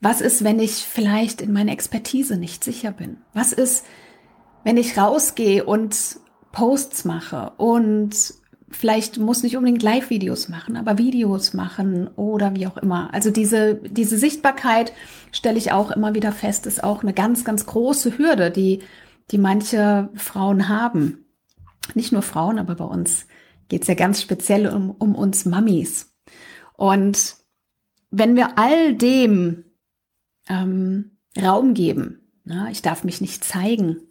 was 0.00 0.20
ist, 0.20 0.44
wenn 0.44 0.58
ich 0.58 0.72
vielleicht 0.72 1.40
in 1.40 1.52
meiner 1.52 1.72
Expertise 1.72 2.36
nicht 2.36 2.64
sicher 2.64 2.90
bin? 2.90 3.18
Was 3.32 3.52
ist, 3.52 3.84
wenn 4.64 4.76
ich 4.76 4.98
rausgehe 4.98 5.64
und 5.64 6.18
Posts 6.54 7.04
mache 7.04 7.52
und 7.56 8.14
vielleicht 8.70 9.18
muss 9.18 9.42
nicht 9.42 9.56
unbedingt 9.56 9.82
Live-Videos 9.82 10.48
machen, 10.48 10.76
aber 10.76 10.98
Videos 10.98 11.52
machen 11.52 12.08
oder 12.16 12.54
wie 12.54 12.66
auch 12.66 12.76
immer. 12.76 13.12
Also 13.12 13.30
diese, 13.30 13.74
diese 13.74 14.16
Sichtbarkeit 14.16 14.92
stelle 15.32 15.58
ich 15.58 15.72
auch 15.72 15.90
immer 15.90 16.14
wieder 16.14 16.32
fest, 16.32 16.66
ist 16.66 16.82
auch 16.82 17.02
eine 17.02 17.12
ganz, 17.12 17.44
ganz 17.44 17.66
große 17.66 18.18
Hürde, 18.18 18.50
die, 18.50 18.82
die 19.30 19.38
manche 19.38 20.08
Frauen 20.14 20.68
haben. 20.68 21.26
Nicht 21.94 22.12
nur 22.12 22.22
Frauen, 22.22 22.58
aber 22.58 22.76
bei 22.76 22.84
uns 22.84 23.26
geht 23.68 23.82
es 23.82 23.88
ja 23.88 23.94
ganz 23.94 24.22
speziell 24.22 24.68
um, 24.68 24.90
um 24.90 25.14
uns 25.14 25.44
Mamis. 25.44 26.14
Und 26.76 27.36
wenn 28.10 28.36
wir 28.36 28.58
all 28.58 28.94
dem 28.94 29.64
ähm, 30.48 31.18
Raum 31.40 31.74
geben, 31.74 32.20
na, 32.44 32.70
ich 32.70 32.80
darf 32.80 33.02
mich 33.02 33.20
nicht 33.20 33.42
zeigen, 33.42 34.02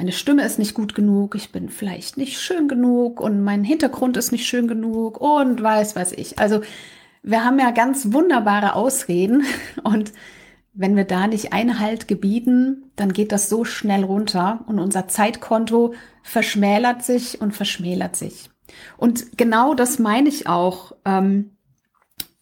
meine 0.00 0.12
Stimme 0.12 0.46
ist 0.46 0.58
nicht 0.58 0.72
gut 0.72 0.94
genug, 0.94 1.34
ich 1.34 1.52
bin 1.52 1.68
vielleicht 1.68 2.16
nicht 2.16 2.40
schön 2.40 2.68
genug 2.68 3.20
und 3.20 3.42
mein 3.42 3.62
Hintergrund 3.62 4.16
ist 4.16 4.32
nicht 4.32 4.46
schön 4.46 4.66
genug 4.66 5.20
und 5.20 5.62
weiß, 5.62 5.94
weiß 5.94 6.12
ich. 6.12 6.38
Also 6.38 6.62
wir 7.22 7.44
haben 7.44 7.58
ja 7.58 7.70
ganz 7.70 8.10
wunderbare 8.10 8.72
Ausreden 8.76 9.44
und 9.84 10.14
wenn 10.72 10.96
wir 10.96 11.04
da 11.04 11.26
nicht 11.26 11.52
Einhalt 11.52 12.08
gebieten, 12.08 12.90
dann 12.96 13.12
geht 13.12 13.30
das 13.30 13.50
so 13.50 13.66
schnell 13.66 14.02
runter 14.02 14.64
und 14.68 14.78
unser 14.78 15.06
Zeitkonto 15.06 15.92
verschmälert 16.22 17.04
sich 17.04 17.42
und 17.42 17.52
verschmälert 17.52 18.16
sich. 18.16 18.48
Und 18.96 19.36
genau 19.36 19.74
das 19.74 19.98
meine 19.98 20.30
ich 20.30 20.46
auch. 20.46 20.92
Ähm, 21.04 21.50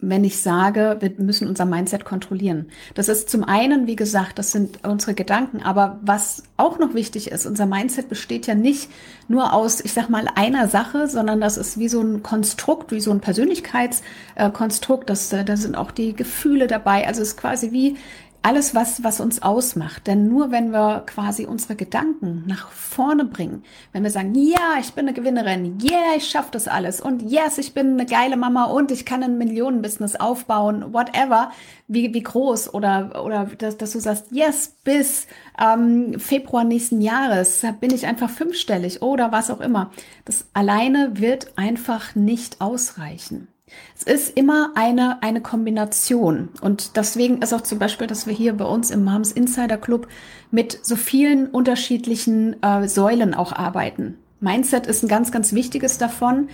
wenn 0.01 0.23
ich 0.23 0.41
sage, 0.41 0.97
wir 1.01 1.11
müssen 1.19 1.49
unser 1.49 1.65
Mindset 1.65 2.05
kontrollieren. 2.05 2.67
Das 2.95 3.09
ist 3.09 3.29
zum 3.29 3.43
einen, 3.43 3.89
wie 3.89 3.97
gesagt, 3.97 4.39
das 4.39 4.53
sind 4.53 4.87
unsere 4.87 5.15
Gedanken, 5.15 5.61
aber 5.61 5.99
was 6.03 6.45
auch 6.57 6.79
noch 6.79 6.95
wichtig 6.95 7.33
ist, 7.33 7.47
unser 7.47 7.67
Mindset 7.67 8.09
besteht 8.09 8.47
ja 8.47 8.55
nicht 8.55 8.91
nur 9.27 9.53
aus, 9.53 9.81
ich 9.81 9.93
sag 9.93 10.09
mal, 10.09 10.29
einer 10.37 10.69
Sache, 10.69 11.09
sondern 11.09 11.41
das 11.41 11.57
ist 11.57 11.81
wie 11.81 11.89
so 11.89 12.01
ein 12.01 12.23
Konstrukt, 12.23 12.93
wie 12.93 13.01
so 13.01 13.11
ein 13.11 13.21
Persönlichkeitskonstrukt, 13.21 15.11
das, 15.11 15.31
da 15.31 15.57
sind 15.57 15.77
auch 15.77 15.91
die 15.91 16.15
Gefühle 16.15 16.69
dabei, 16.69 17.05
also 17.09 17.21
es 17.21 17.31
ist 17.31 17.37
quasi 17.37 17.73
wie 17.73 17.97
alles, 18.43 18.75
was, 18.75 19.03
was 19.05 19.21
uns 19.21 19.43
ausmacht. 19.43 20.07
Denn 20.07 20.29
nur 20.29 20.51
wenn 20.51 20.71
wir 20.71 21.03
quasi 21.07 21.47
unsere 21.47 21.77
Gedanken 21.77 22.45
nach 22.47 22.71
vorne 22.71 23.25
bringen, 23.25 23.65
wenn 23.93 24.03
wir 24.03 24.11
sagen, 24.11 24.35
ja, 24.35 24.77
ich 24.81 24.93
bin 24.93 25.07
eine 25.07 25.15
Gewinnerin, 25.15 25.79
yeah, 25.83 26.17
ich 26.17 26.29
schaffe 26.29 26.51
das 26.53 26.69
alles 26.69 27.01
und 27.01 27.23
yes, 27.23 27.59
ich 27.59 27.75
bin 27.75 27.93
eine 27.93 28.07
geile 28.07 28.37
Mama 28.37 28.65
und 28.65 28.91
ich 28.91 29.05
kann 29.05 29.23
ein 29.23 29.39
Millionenbusiness 29.39 30.17
aufbauen, 30.17 30.93
whatever, 30.93 31.51
wie, 31.89 32.15
wie 32.15 32.23
groß 32.23 32.73
oder, 32.75 33.25
oder 33.25 33.51
dass, 33.59 33.77
dass 33.77 33.93
du 33.93 34.01
sagst, 34.01 34.27
yes, 34.31 34.77
bis 34.85 35.27
ähm, 35.61 36.19
Februar 36.19 36.65
nächsten 36.65 37.01
Jahres 37.01 37.63
bin 37.81 37.93
ich 37.93 38.07
einfach 38.07 38.31
fünfstellig 38.31 39.03
oder 39.03 39.33
was 39.33 39.51
auch 39.51 39.61
immer. 39.61 39.91
Das 40.25 40.47
alleine 40.53 41.13
wird 41.15 41.53
einfach 41.57 42.15
nicht 42.15 42.61
ausreichen. 42.61 43.49
Es 43.97 44.03
ist 44.03 44.37
immer 44.37 44.73
eine, 44.75 45.23
eine 45.23 45.41
Kombination. 45.41 46.49
Und 46.61 46.97
deswegen 46.97 47.43
ist 47.43 47.53
auch 47.53 47.63
zum 47.63 47.79
Beispiel, 47.79 48.07
dass 48.07 48.27
wir 48.27 48.35
hier 48.35 48.55
bei 48.55 48.65
uns 48.65 48.91
im 48.91 49.05
Moms 49.05 49.33
Insider 49.33 49.77
Club 49.77 50.09
mit 50.51 50.79
so 50.83 50.97
vielen 50.97 51.47
unterschiedlichen 51.49 52.63
äh, 52.63 52.89
Säulen 52.89 53.35
auch 53.35 53.53
arbeiten. 53.53 54.19
Mindset 54.41 54.87
ist 54.87 55.03
ein 55.03 55.09
ganz, 55.09 55.33
ganz 55.33 55.53
wichtiges 55.53 55.99
davon. 55.99 56.49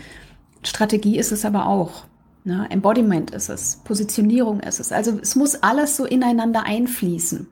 Strategie 0.62 1.18
ist 1.18 1.32
es 1.32 1.44
aber 1.44 1.66
auch. 1.66 2.04
Ne? 2.44 2.66
Embodiment 2.70 3.30
ist 3.30 3.48
es. 3.48 3.80
Positionierung 3.84 4.60
ist 4.60 4.80
es. 4.80 4.92
Also 4.92 5.18
es 5.20 5.36
muss 5.36 5.62
alles 5.62 5.96
so 5.96 6.04
ineinander 6.04 6.64
einfließen. 6.64 7.48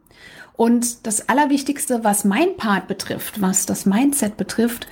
Und 0.55 1.07
das 1.07 1.29
Allerwichtigste, 1.29 2.05
was 2.05 2.25
mein 2.25 2.57
Part 2.57 2.89
betrifft, 2.89 3.41
was 3.41 3.67
das 3.67 3.87
Mindset 3.87 4.37
betrifft, 4.37 4.87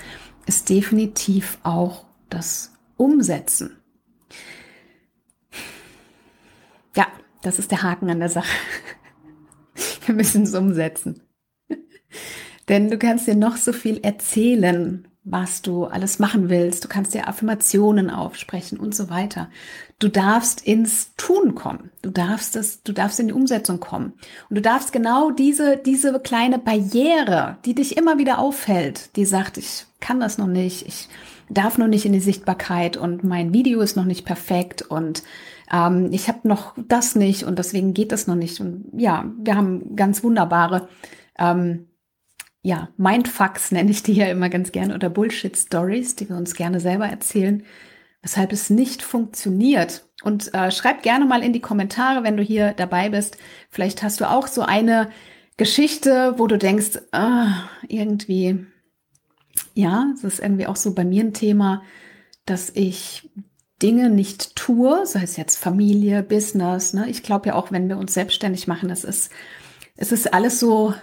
ist 0.47 0.69
definitiv 0.69 1.59
auch 1.63 2.05
das 2.31 2.73
Umsetzen. 2.97 3.77
Ja, 6.97 7.07
das 7.43 7.59
ist 7.59 7.71
der 7.71 7.83
Haken 7.83 8.11
an 8.11 8.21
der 8.21 8.29
Sache. 8.29 8.53
Wir 10.07 10.15
müssen 10.15 10.43
es 10.45 10.55
umsetzen. 10.55 11.23
Denn 12.69 12.91
du 12.91 12.99
kannst 12.99 13.27
dir 13.27 13.35
noch 13.35 13.57
so 13.57 13.73
viel 13.73 14.01
erzählen, 14.03 15.07
was 15.23 15.61
du 15.63 15.85
alles 15.85 16.19
machen 16.19 16.49
willst. 16.49 16.85
Du 16.85 16.89
kannst 16.89 17.15
dir 17.15 17.29
Affirmationen 17.29 18.11
aufsprechen 18.11 18.79
und 18.79 18.95
so 18.95 19.11
weiter. 19.11 19.51
Du 19.99 20.09
darfst 20.09 20.67
ins 20.67 21.15
Tun 21.17 21.55
kommen. 21.55 21.91
Du 22.03 22.11
darfst 22.11 22.57
es, 22.57 22.83
du 22.83 22.93
darfst 22.93 23.21
in 23.21 23.29
die 23.29 23.35
Umsetzung 23.35 23.81
kommen. 23.81 24.15
Und 24.49 24.57
du 24.57 24.63
darfst 24.63 24.93
genau 24.93 25.31
diese, 25.31 25.77
diese 25.77 26.19
kleine 26.21 26.59
Barriere, 26.59 27.59
die 27.65 27.75
dich 27.75 27.97
immer 27.97 28.19
wieder 28.19 28.39
auffällt, 28.39 29.15
die 29.17 29.27
sagt, 29.27 29.59
ich 29.59 29.87
kann 30.01 30.21
das 30.21 30.39
noch 30.39 30.47
nicht, 30.47 30.87
ich 30.87 31.09
darf 31.51 31.77
noch 31.77 31.89
nicht 31.89 32.07
in 32.07 32.13
die 32.13 32.21
Sichtbarkeit 32.21 32.97
und 32.97 33.25
mein 33.25 33.53
Video 33.53 33.81
ist 33.81 33.97
noch 33.97 34.05
nicht 34.05 34.25
perfekt 34.25 34.83
und 34.83 35.23
ähm, 35.73 36.09
ich 36.13 36.29
habe 36.29 36.47
noch 36.49 36.75
das 36.89 37.15
nicht 37.15 37.45
und 37.45 37.59
deswegen 37.59 37.95
geht 37.95 38.13
das 38.13 38.27
noch 38.27 38.35
nicht. 38.35 38.61
Und 38.61 38.87
ja, 38.97 39.31
wir 39.39 39.57
haben 39.57 39.97
ganz 39.97 40.23
wunderbare, 40.23 40.89
ähm, 41.39 41.87
ja, 42.63 42.89
Mindfucks 42.97 43.73
nenne 43.73 43.91
ich 43.91 44.03
die 44.03 44.13
ja 44.13 44.27
immer 44.27 44.49
ganz 44.51 44.73
gerne 44.73 44.95
oder 44.95 45.09
Bullshit-Stories, 45.09 46.17
die 46.17 46.29
wir 46.29 46.37
uns 46.37 46.55
gerne 46.55 46.79
selber 46.81 47.07
erzählen, 47.07 47.63
weshalb 48.23 48.53
es 48.53 48.69
nicht 48.69 49.03
funktioniert. 49.03 50.07
Und 50.23 50.53
äh, 50.53 50.71
schreib 50.71 51.03
gerne 51.03 51.25
mal 51.25 51.43
in 51.43 51.55
die 51.55 51.61
Kommentare, 51.61 52.23
wenn 52.23 52.37
du 52.37 52.43
hier 52.43 52.73
dabei 52.73 53.09
bist. 53.09 53.39
Vielleicht 53.71 54.03
hast 54.03 54.21
du 54.21 54.29
auch 54.29 54.47
so 54.47 54.61
eine 54.63 55.11
Geschichte, 55.57 56.35
wo 56.37 56.47
du 56.47 56.59
denkst, 56.59 56.99
ah, 57.13 57.69
irgendwie, 57.89 58.67
ja, 59.75 60.13
es 60.15 60.25
ist 60.25 60.41
irgendwie 60.41 60.67
auch 60.67 60.77
so 60.77 60.95
bei 60.95 61.05
mir 61.05 61.25
ein 61.25 61.33
Thema, 61.33 61.83
dass 62.45 62.71
ich 62.75 63.31
Dinge 63.83 64.11
nicht 64.11 64.57
tue, 64.57 65.07
sei 65.07 65.23
es 65.23 65.37
jetzt 65.37 65.57
Familie, 65.57 66.23
Business, 66.23 66.93
ne? 66.93 67.09
ich 67.09 67.23
glaube 67.23 67.49
ja 67.49 67.55
auch, 67.55 67.73
wenn 67.73 67.89
wir 67.89 67.97
uns 67.97 68.15
selbstständig 68.15 68.67
machen, 68.67 68.89
das 68.89 69.05
ist, 69.05 69.31
es 69.97 70.13
ist 70.13 70.33
alles 70.35 70.61
so 70.61 70.95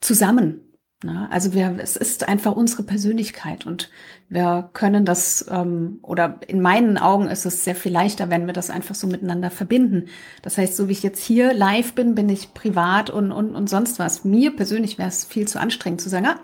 zusammen. 0.00 0.69
Na, 1.02 1.28
also 1.30 1.54
wir, 1.54 1.78
es 1.82 1.96
ist 1.96 2.28
einfach 2.28 2.52
unsere 2.52 2.82
Persönlichkeit 2.82 3.64
und 3.64 3.88
wir 4.28 4.68
können 4.74 5.06
das, 5.06 5.46
ähm, 5.50 5.98
oder 6.02 6.40
in 6.46 6.60
meinen 6.60 6.98
Augen 6.98 7.28
ist 7.28 7.46
es 7.46 7.64
sehr 7.64 7.74
viel 7.74 7.90
leichter, 7.90 8.28
wenn 8.28 8.44
wir 8.44 8.52
das 8.52 8.68
einfach 8.68 8.94
so 8.94 9.06
miteinander 9.06 9.50
verbinden. 9.50 10.08
Das 10.42 10.58
heißt, 10.58 10.76
so 10.76 10.88
wie 10.88 10.92
ich 10.92 11.02
jetzt 11.02 11.24
hier 11.24 11.54
live 11.54 11.94
bin, 11.94 12.14
bin 12.14 12.28
ich 12.28 12.52
privat 12.52 13.08
und, 13.08 13.32
und, 13.32 13.54
und 13.54 13.70
sonst 13.70 13.98
was. 13.98 14.24
Mir 14.24 14.54
persönlich 14.54 14.98
wäre 14.98 15.08
es 15.08 15.24
viel 15.24 15.48
zu 15.48 15.58
anstrengend 15.58 16.02
zu 16.02 16.10
sagen, 16.10 16.26
ah, 16.26 16.38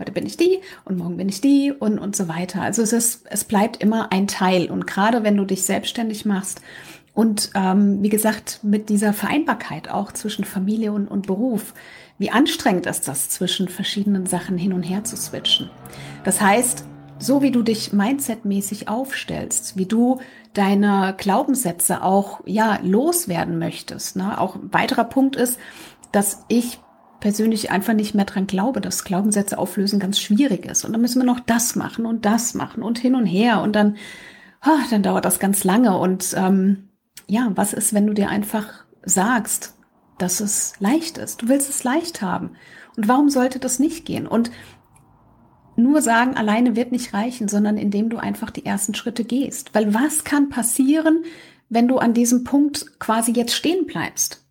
heute 0.00 0.10
bin 0.10 0.26
ich 0.26 0.36
die 0.36 0.58
und 0.84 0.98
morgen 0.98 1.16
bin 1.16 1.28
ich 1.28 1.40
die 1.40 1.70
und, 1.70 2.00
und 2.00 2.16
so 2.16 2.26
weiter. 2.26 2.62
Also 2.62 2.82
es 2.82 2.92
ist, 2.92 3.26
es 3.30 3.44
bleibt 3.44 3.76
immer 3.76 4.10
ein 4.10 4.26
Teil. 4.26 4.72
Und 4.72 4.88
gerade 4.88 5.22
wenn 5.22 5.36
du 5.36 5.44
dich 5.44 5.62
selbstständig 5.62 6.24
machst, 6.24 6.60
und 7.12 7.50
ähm, 7.54 8.02
wie 8.02 8.08
gesagt, 8.08 8.60
mit 8.62 8.88
dieser 8.88 9.12
Vereinbarkeit 9.12 9.90
auch 9.90 10.12
zwischen 10.12 10.44
Familie 10.44 10.92
und, 10.92 11.08
und 11.08 11.26
Beruf, 11.26 11.74
wie 12.18 12.30
anstrengend 12.30 12.86
ist 12.86 13.08
das, 13.08 13.28
zwischen 13.30 13.68
verschiedenen 13.68 14.26
Sachen 14.26 14.56
hin 14.56 14.72
und 14.72 14.82
her 14.82 15.04
zu 15.04 15.16
switchen. 15.16 15.70
Das 16.24 16.40
heißt, 16.40 16.84
so 17.18 17.42
wie 17.42 17.50
du 17.50 17.62
dich 17.62 17.92
mindsetmäßig 17.92 18.88
aufstellst, 18.88 19.76
wie 19.76 19.86
du 19.86 20.20
deine 20.54 21.14
Glaubenssätze 21.16 22.02
auch 22.02 22.40
ja 22.46 22.78
loswerden 22.82 23.58
möchtest. 23.58 24.16
Ne? 24.16 24.40
Auch 24.40 24.56
ein 24.56 24.72
weiterer 24.72 25.04
Punkt 25.04 25.36
ist, 25.36 25.58
dass 26.12 26.44
ich 26.48 26.80
persönlich 27.20 27.70
einfach 27.70 27.92
nicht 27.92 28.14
mehr 28.14 28.24
dran 28.24 28.46
glaube, 28.46 28.80
dass 28.80 29.04
Glaubenssätze 29.04 29.58
auflösen 29.58 30.00
ganz 30.00 30.18
schwierig 30.18 30.64
ist. 30.64 30.84
Und 30.84 30.92
dann 30.92 31.00
müssen 31.00 31.20
wir 31.20 31.26
noch 31.26 31.40
das 31.40 31.76
machen 31.76 32.06
und 32.06 32.24
das 32.24 32.54
machen 32.54 32.82
und 32.82 32.98
hin 32.98 33.14
und 33.14 33.26
her 33.26 33.60
und 33.60 33.76
dann, 33.76 33.96
oh, 34.64 34.78
dann 34.90 35.02
dauert 35.02 35.26
das 35.26 35.38
ganz 35.38 35.62
lange. 35.62 35.96
Und 35.98 36.34
ähm, 36.36 36.89
ja, 37.30 37.52
was 37.54 37.72
ist, 37.72 37.94
wenn 37.94 38.06
du 38.06 38.12
dir 38.12 38.28
einfach 38.28 38.84
sagst, 39.04 39.76
dass 40.18 40.40
es 40.40 40.74
leicht 40.80 41.16
ist. 41.16 41.42
Du 41.42 41.48
willst 41.48 41.70
es 41.70 41.84
leicht 41.84 42.22
haben. 42.22 42.56
Und 42.96 43.06
warum 43.06 43.30
sollte 43.30 43.60
das 43.60 43.78
nicht 43.78 44.04
gehen? 44.04 44.26
Und 44.26 44.50
nur 45.76 46.02
sagen, 46.02 46.36
alleine 46.36 46.74
wird 46.74 46.90
nicht 46.90 47.14
reichen, 47.14 47.46
sondern 47.46 47.78
indem 47.78 48.10
du 48.10 48.18
einfach 48.18 48.50
die 48.50 48.66
ersten 48.66 48.94
Schritte 48.94 49.24
gehst. 49.24 49.74
Weil 49.74 49.94
was 49.94 50.24
kann 50.24 50.48
passieren, 50.48 51.24
wenn 51.68 51.86
du 51.86 51.98
an 51.98 52.14
diesem 52.14 52.42
Punkt 52.42 52.98
quasi 52.98 53.32
jetzt 53.32 53.54
stehen 53.54 53.86
bleibst? 53.86 54.44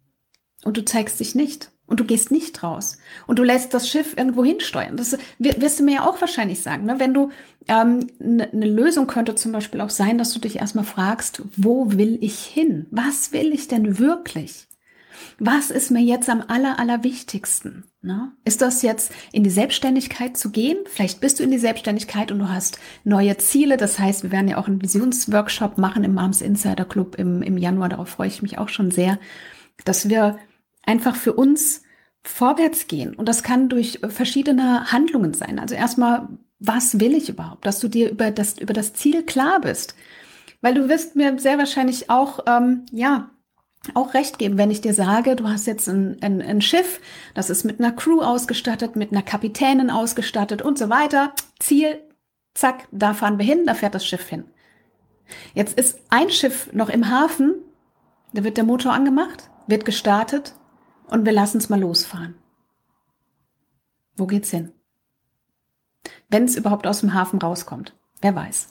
Und 0.64 0.78
du 0.78 0.86
zeigst 0.86 1.20
dich 1.20 1.36
nicht. 1.36 1.72
Und 1.90 2.00
du 2.00 2.06
gehst 2.06 2.32
nicht 2.32 2.64
raus. 2.64 2.98
Und 3.28 3.40
du 3.40 3.44
lässt 3.44 3.74
das 3.74 3.90
Schiff 3.90 4.16
irgendwo 4.16 4.46
hinsteuern. 4.46 4.96
Das 4.96 5.18
wirst 5.40 5.80
du 5.80 5.84
mir 5.84 5.96
ja 5.96 6.08
auch 6.08 6.22
wahrscheinlich 6.22 6.62
sagen. 6.62 6.86
Ne? 6.86 6.96
Wenn 7.00 7.14
du 7.14 7.32
ähm, 7.68 8.08
eine 8.20 8.50
ne 8.52 8.66
Lösung 8.68 9.08
könnte 9.08 9.36
zum 9.36 9.52
Beispiel 9.52 9.82
auch 9.82 9.90
sein, 9.90 10.18
dass 10.18 10.34
du 10.34 10.40
dich 10.40 10.58
erstmal 10.58 10.86
fragst, 10.86 11.42
wo 11.58 11.92
will 11.92 12.18
ich 12.22 12.40
hin? 12.40 12.86
Was 12.92 13.34
will 13.34 13.52
ich 13.54 13.68
denn 13.68 14.00
wirklich? 14.00 14.70
was 15.40 15.72
ist 15.72 15.92
mir 15.92 16.02
jetzt 16.02 16.30
am 16.30 16.44
aller, 16.48 16.80
allerwichtigsten? 16.80 17.86
Ne? 18.02 18.32
Ist 18.44 18.62
das 18.62 18.82
jetzt 18.82 19.12
in 19.32 19.44
die 19.44 19.50
Selbstständigkeit 19.50 20.38
zu 20.38 20.52
gehen? 20.52 20.78
Vielleicht 20.86 21.22
bist 21.22 21.40
du 21.40 21.44
in 21.44 21.52
die 21.52 21.58
Selbstständigkeit 21.58 22.32
und 22.32 22.40
du 22.40 22.50
hast 22.50 22.80
neue 23.04 23.38
Ziele. 23.38 23.78
Das 23.78 24.00
heißt, 24.00 24.24
wir 24.24 24.32
werden 24.32 24.48
ja 24.48 24.58
auch 24.58 24.68
einen 24.68 24.82
Visionsworkshop 24.82 25.78
machen 25.78 26.04
im 26.04 26.14
Moms 26.14 26.42
Insider 26.42 26.86
Club 26.86 27.16
im, 27.18 27.42
im 27.42 27.58
Januar. 27.58 27.90
Darauf 27.90 28.10
freue 28.10 28.28
ich 28.28 28.42
mich 28.42 28.58
auch 28.58 28.70
schon 28.70 28.92
sehr, 28.92 29.20
dass 29.86 30.10
wir 30.10 30.38
einfach 30.86 31.16
für 31.16 31.34
uns 31.34 31.84
vorwärts 32.24 32.88
gehen. 32.88 33.16
Und 33.16 33.28
das 33.28 33.44
kann 33.44 33.70
durch 33.70 34.00
verschiedene 34.10 34.92
Handlungen 34.92 35.34
sein. 35.34 35.60
Also 35.60 35.76
erstmal, 35.76 36.28
was 36.60 37.00
will 37.00 37.16
ich 37.16 37.30
überhaupt? 37.30 37.66
Dass 37.66 37.80
du 37.80 37.88
dir 37.88 38.10
über 38.10 38.32
das, 38.32 38.58
über 38.58 38.74
das 38.74 38.94
Ziel 38.94 39.24
klar 39.24 39.62
bist. 39.62 39.96
Weil 40.62 40.74
du 40.74 40.90
wirst 40.90 41.16
mir 41.16 41.40
sehr 41.40 41.58
wahrscheinlich 41.58 42.10
auch, 42.10 42.40
ähm, 42.48 42.86
ja, 42.92 43.32
auch 43.94 44.14
recht 44.14 44.40
geben, 44.40 44.58
wenn 44.58 44.72
ich 44.72 44.82
dir 44.82 44.94
sage, 44.94 45.38
du 45.38 45.48
hast 45.48 45.66
jetzt 45.66 45.88
ein, 45.88 46.18
ein, 46.22 46.42
ein 46.42 46.62
Schiff, 46.62 47.00
das 47.34 47.50
ist 47.50 47.64
mit 47.64 47.80
einer 47.80 47.94
Crew 47.94 48.22
ausgestattet, 48.22 48.98
mit 48.98 49.14
einer 49.14 49.22
Kapitänin 49.22 49.90
ausgestattet 49.90 50.62
und 50.62 50.78
so 50.78 50.90
weiter. 50.90 51.34
Ziel, 51.60 52.02
zack, 52.54 52.90
da 52.92 53.14
fahren 53.14 53.38
wir 53.38 53.46
hin, 53.46 53.66
da 53.66 53.74
fährt 53.74 53.96
das 53.96 54.06
Schiff 54.06 54.28
hin. 54.28 54.44
Jetzt 55.54 55.80
ist 55.80 56.00
ein 56.10 56.30
Schiff 56.30 56.74
noch 56.74 56.90
im 56.90 57.10
Hafen, 57.10 57.56
da 58.34 58.44
wird 58.44 58.58
der 58.58 58.66
Motor 58.66 58.92
angemacht, 58.92 59.50
wird 59.68 59.86
gestartet 59.86 60.56
und 61.10 61.26
wir 61.26 61.32
lassen 61.34 61.58
es 61.58 61.70
mal 61.70 61.80
losfahren. 61.80 62.36
Wo 64.16 64.28
geht's 64.28 64.52
hin? 64.52 64.72
Wenn 66.30 66.44
es 66.44 66.56
überhaupt 66.56 66.88
aus 66.88 67.02
dem 67.02 67.14
Hafen 67.14 67.40
rauskommt. 67.40 67.96
Wer 68.22 68.36
weiß. 68.36 68.70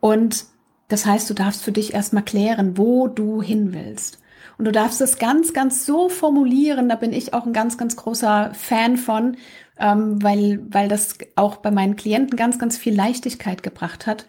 Und 0.00 0.46
das 0.88 1.06
heißt, 1.06 1.28
du 1.28 1.34
darfst 1.34 1.62
für 1.62 1.72
dich 1.72 1.94
erstmal 1.94 2.24
klären, 2.24 2.78
wo 2.78 3.08
du 3.08 3.42
hin 3.42 3.72
willst. 3.74 4.20
Und 4.58 4.64
du 4.64 4.72
darfst 4.72 5.00
es 5.00 5.18
ganz, 5.18 5.52
ganz 5.52 5.84
so 5.84 6.08
formulieren, 6.08 6.88
da 6.88 6.94
bin 6.94 7.12
ich 7.12 7.34
auch 7.34 7.44
ein 7.44 7.52
ganz, 7.52 7.76
ganz 7.76 7.96
großer 7.96 8.52
Fan 8.54 8.96
von, 8.96 9.36
ähm, 9.78 10.22
weil, 10.22 10.60
weil 10.70 10.88
das 10.88 11.18
auch 11.34 11.56
bei 11.56 11.70
meinen 11.70 11.96
Klienten 11.96 12.36
ganz, 12.36 12.58
ganz 12.58 12.78
viel 12.78 12.94
Leichtigkeit 12.94 13.62
gebracht 13.62 14.06
hat, 14.06 14.26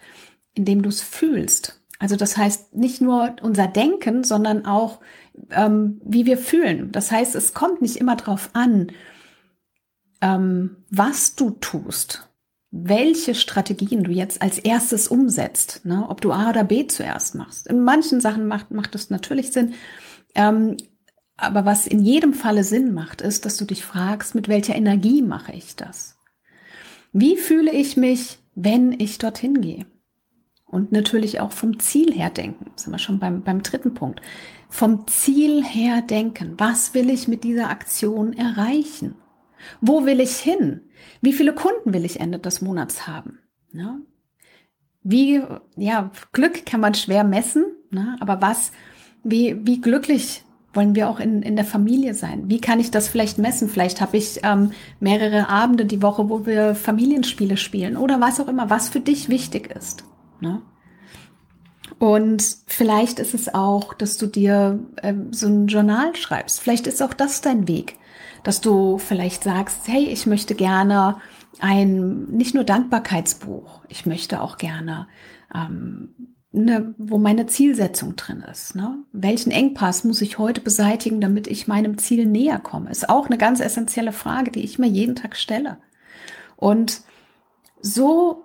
indem 0.54 0.82
du 0.82 0.88
es 0.88 1.00
fühlst. 1.00 1.80
Also 1.98 2.16
das 2.16 2.36
heißt 2.36 2.76
nicht 2.76 3.00
nur 3.00 3.36
unser 3.42 3.66
Denken, 3.66 4.22
sondern 4.22 4.66
auch, 4.66 5.00
ähm, 5.50 6.00
wie 6.04 6.26
wir 6.26 6.38
fühlen. 6.38 6.92
Das 6.92 7.10
heißt, 7.10 7.34
es 7.34 7.54
kommt 7.54 7.82
nicht 7.82 7.96
immer 7.96 8.16
drauf 8.16 8.50
an, 8.52 8.92
ähm, 10.20 10.76
was 10.90 11.34
du 11.34 11.50
tust, 11.50 12.28
welche 12.70 13.34
Strategien 13.34 14.04
du 14.04 14.10
jetzt 14.10 14.42
als 14.42 14.58
erstes 14.58 15.08
umsetzt, 15.08 15.82
ne? 15.84 16.06
ob 16.08 16.20
du 16.20 16.32
A 16.32 16.50
oder 16.50 16.64
B 16.64 16.86
zuerst 16.86 17.34
machst. 17.34 17.66
In 17.66 17.82
manchen 17.82 18.20
Sachen 18.20 18.46
macht, 18.46 18.70
macht 18.70 18.94
es 18.94 19.10
natürlich 19.10 19.52
Sinn, 19.52 19.74
ähm, 20.34 20.76
aber 21.36 21.64
was 21.64 21.86
in 21.86 22.00
jedem 22.00 22.34
Falle 22.34 22.64
Sinn 22.64 22.92
macht, 22.92 23.20
ist, 23.20 23.46
dass 23.46 23.56
du 23.56 23.64
dich 23.64 23.84
fragst, 23.84 24.34
mit 24.34 24.48
welcher 24.48 24.74
Energie 24.74 25.22
mache 25.22 25.52
ich 25.52 25.76
das? 25.76 26.18
Wie 27.12 27.36
fühle 27.36 27.70
ich 27.70 27.96
mich, 27.96 28.38
wenn 28.54 28.92
ich 28.98 29.18
dorthin 29.18 29.60
gehe? 29.60 29.86
Und 30.68 30.92
natürlich 30.92 31.40
auch 31.40 31.52
vom 31.52 31.78
Ziel 31.80 32.12
her 32.12 32.30
denken. 32.30 32.70
Sind 32.76 32.92
wir 32.92 32.98
schon 32.98 33.18
beim, 33.18 33.42
beim 33.42 33.62
dritten 33.62 33.94
Punkt. 33.94 34.20
Vom 34.68 35.06
Ziel 35.06 35.64
her 35.64 36.02
denken. 36.02 36.54
Was 36.58 36.92
will 36.92 37.08
ich 37.08 37.26
mit 37.26 37.42
dieser 37.42 37.70
Aktion 37.70 38.34
erreichen? 38.34 39.14
Wo 39.80 40.04
will 40.04 40.20
ich 40.20 40.36
hin? 40.36 40.82
Wie 41.22 41.32
viele 41.32 41.54
Kunden 41.54 41.94
will 41.94 42.04
ich 42.04 42.20
Ende 42.20 42.38
des 42.38 42.60
Monats 42.60 43.06
haben? 43.06 43.38
Ja? 43.72 43.98
Wie, 45.02 45.42
ja, 45.76 46.10
Glück 46.32 46.66
kann 46.66 46.80
man 46.80 46.94
schwer 46.94 47.24
messen, 47.24 47.64
ne? 47.90 48.16
aber 48.20 48.42
was 48.42 48.72
wie, 49.24 49.56
wie 49.66 49.80
glücklich 49.80 50.44
wollen 50.72 50.94
wir 50.94 51.08
auch 51.08 51.18
in, 51.18 51.42
in 51.42 51.56
der 51.56 51.64
Familie 51.64 52.14
sein? 52.14 52.44
Wie 52.48 52.60
kann 52.60 52.80
ich 52.80 52.90
das 52.90 53.08
vielleicht 53.08 53.38
messen? 53.38 53.68
Vielleicht 53.68 54.00
habe 54.00 54.16
ich 54.16 54.40
ähm, 54.42 54.72
mehrere 55.00 55.48
Abende 55.48 55.86
die 55.86 56.02
Woche, 56.02 56.28
wo 56.28 56.46
wir 56.46 56.74
Familienspiele 56.74 57.56
spielen 57.56 57.96
oder 57.96 58.20
was 58.20 58.40
auch 58.40 58.48
immer, 58.48 58.70
was 58.70 58.88
für 58.88 59.00
dich 59.00 59.28
wichtig 59.28 59.74
ist. 59.74 60.04
Ne? 60.40 60.62
Und 61.98 62.42
vielleicht 62.66 63.18
ist 63.18 63.34
es 63.34 63.52
auch, 63.52 63.94
dass 63.94 64.18
du 64.18 64.26
dir 64.26 64.78
ähm, 65.02 65.32
so 65.32 65.46
ein 65.46 65.66
Journal 65.66 66.14
schreibst. 66.14 66.60
Vielleicht 66.60 66.86
ist 66.86 67.02
auch 67.02 67.14
das 67.14 67.40
dein 67.40 67.66
Weg, 67.66 67.96
dass 68.44 68.60
du 68.60 68.98
vielleicht 68.98 69.44
sagst, 69.44 69.86
hey, 69.86 70.04
ich 70.04 70.26
möchte 70.26 70.54
gerne 70.54 71.16
ein 71.60 72.24
nicht 72.26 72.54
nur 72.54 72.64
Dankbarkeitsbuch, 72.64 73.82
ich 73.88 74.06
möchte 74.06 74.40
auch 74.40 74.58
gerne 74.58 75.08
ähm, 75.52 76.14
ne, 76.52 76.94
wo 76.98 77.18
meine 77.18 77.46
Zielsetzung 77.46 78.16
drin 78.16 78.44
ist. 78.50 78.74
Ne? 78.74 78.98
Welchen 79.12 79.50
Engpass 79.50 80.04
muss 80.04 80.20
ich 80.20 80.38
heute 80.38 80.60
beseitigen, 80.60 81.20
damit 81.20 81.46
ich 81.46 81.68
meinem 81.68 81.98
Ziel 81.98 82.26
näher 82.26 82.58
komme? 82.58 82.90
Ist 82.90 83.08
auch 83.08 83.26
eine 83.26 83.38
ganz 83.38 83.60
essentielle 83.60 84.12
Frage, 84.12 84.50
die 84.50 84.64
ich 84.64 84.78
mir 84.78 84.88
jeden 84.88 85.16
Tag 85.16 85.36
stelle. 85.36 85.78
Und 86.56 87.02
so 87.80 88.44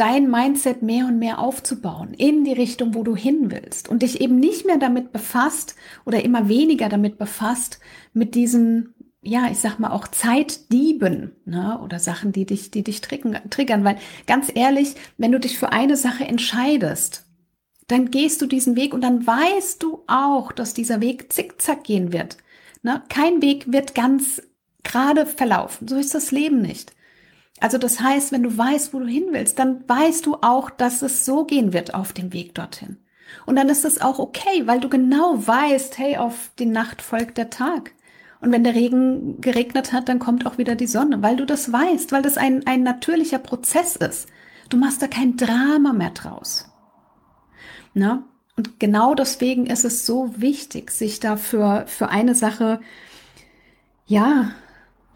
dein 0.00 0.30
Mindset 0.30 0.80
mehr 0.80 1.04
und 1.04 1.18
mehr 1.18 1.38
aufzubauen 1.38 2.14
in 2.14 2.44
die 2.44 2.54
Richtung, 2.54 2.94
wo 2.94 3.02
du 3.02 3.14
hin 3.14 3.50
willst 3.50 3.90
und 3.90 4.00
dich 4.00 4.22
eben 4.22 4.40
nicht 4.40 4.64
mehr 4.64 4.78
damit 4.78 5.12
befasst 5.12 5.76
oder 6.06 6.24
immer 6.24 6.48
weniger 6.48 6.88
damit 6.88 7.18
befasst 7.18 7.80
mit 8.14 8.34
diesen 8.34 8.94
ja, 9.22 9.50
ich 9.50 9.58
sag 9.58 9.78
mal 9.78 9.90
auch 9.90 10.08
Zeitdieben 10.08 11.32
ne? 11.44 11.78
oder 11.84 11.98
Sachen, 11.98 12.32
die 12.32 12.46
dich, 12.46 12.70
die 12.70 12.82
dich 12.82 13.02
triggern, 13.02 13.38
triggern. 13.50 13.84
Weil 13.84 13.98
ganz 14.26 14.50
ehrlich, 14.54 14.94
wenn 15.18 15.32
du 15.32 15.38
dich 15.38 15.58
für 15.58 15.72
eine 15.72 15.98
Sache 15.98 16.24
entscheidest, 16.24 17.26
dann 17.86 18.10
gehst 18.10 18.40
du 18.40 18.46
diesen 18.46 18.76
Weg 18.76 18.94
und 18.94 19.02
dann 19.02 19.26
weißt 19.26 19.82
du 19.82 20.04
auch, 20.06 20.52
dass 20.52 20.72
dieser 20.72 21.02
Weg 21.02 21.30
zickzack 21.34 21.84
gehen 21.84 22.14
wird. 22.14 22.38
Ne? 22.82 23.02
Kein 23.10 23.42
Weg 23.42 23.70
wird 23.70 23.94
ganz 23.94 24.40
gerade 24.84 25.26
verlaufen. 25.26 25.86
So 25.86 25.96
ist 25.96 26.14
das 26.14 26.30
Leben 26.30 26.62
nicht. 26.62 26.94
Also 27.60 27.76
das 27.76 28.00
heißt, 28.00 28.32
wenn 28.32 28.42
du 28.42 28.56
weißt, 28.56 28.94
wo 28.94 28.98
du 28.98 29.06
hin 29.06 29.28
willst, 29.30 29.58
dann 29.58 29.86
weißt 29.86 30.24
du 30.24 30.36
auch, 30.40 30.70
dass 30.70 31.02
es 31.02 31.24
so 31.26 31.44
gehen 31.44 31.72
wird 31.72 31.94
auf 31.94 32.12
dem 32.12 32.32
Weg 32.32 32.54
dorthin. 32.54 32.96
Und 33.46 33.56
dann 33.56 33.68
ist 33.68 33.84
es 33.84 34.00
auch 34.00 34.18
okay, 34.18 34.66
weil 34.66 34.80
du 34.80 34.88
genau 34.88 35.46
weißt, 35.46 35.98
hey, 35.98 36.16
auf 36.16 36.50
die 36.58 36.66
Nacht 36.66 37.02
folgt 37.02 37.38
der 37.38 37.50
Tag. 37.50 37.92
Und 38.40 38.52
wenn 38.52 38.64
der 38.64 38.74
Regen 38.74 39.40
geregnet 39.40 39.92
hat, 39.92 40.08
dann 40.08 40.18
kommt 40.18 40.46
auch 40.46 40.56
wieder 40.56 40.74
die 40.74 40.86
Sonne, 40.86 41.22
weil 41.22 41.36
du 41.36 41.44
das 41.44 41.70
weißt, 41.70 42.10
weil 42.12 42.22
das 42.22 42.38
ein, 42.38 42.66
ein 42.66 42.82
natürlicher 42.82 43.38
Prozess 43.38 43.96
ist. 43.96 44.28
Du 44.70 44.78
machst 44.78 45.02
da 45.02 45.06
kein 45.06 45.36
Drama 45.36 45.92
mehr 45.92 46.10
draus. 46.10 46.70
Na? 47.92 48.24
Und 48.56 48.80
genau 48.80 49.14
deswegen 49.14 49.66
ist 49.66 49.84
es 49.84 50.06
so 50.06 50.40
wichtig, 50.40 50.90
sich 50.90 51.20
dafür 51.20 51.84
für 51.86 52.08
eine 52.08 52.34
Sache, 52.34 52.80
ja, 54.06 54.52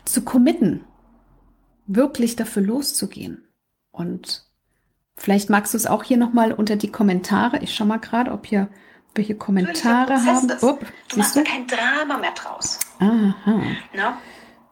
zu 0.04 0.22
committen. 0.22 0.84
Wirklich 1.86 2.36
dafür 2.36 2.62
loszugehen. 2.62 3.46
Und 3.90 4.44
vielleicht 5.16 5.50
magst 5.50 5.74
du 5.74 5.78
es 5.78 5.86
auch 5.86 6.04
hier 6.04 6.16
nochmal 6.16 6.52
unter 6.52 6.76
die 6.76 6.90
Kommentare. 6.90 7.60
Ich 7.60 7.74
schau 7.74 7.84
mal 7.84 7.98
gerade, 7.98 8.32
ob 8.32 8.46
hier 8.46 8.68
welche 9.14 9.36
Kommentare 9.36 10.24
haben. 10.24 10.50
Upp, 10.62 10.84
du 11.08 11.18
machst 11.18 11.36
da 11.36 11.42
kein 11.42 11.66
Drama 11.66 12.18
mehr 12.18 12.32
draus. 12.32 12.80
Aha. 12.98 13.62
No? 13.94 14.12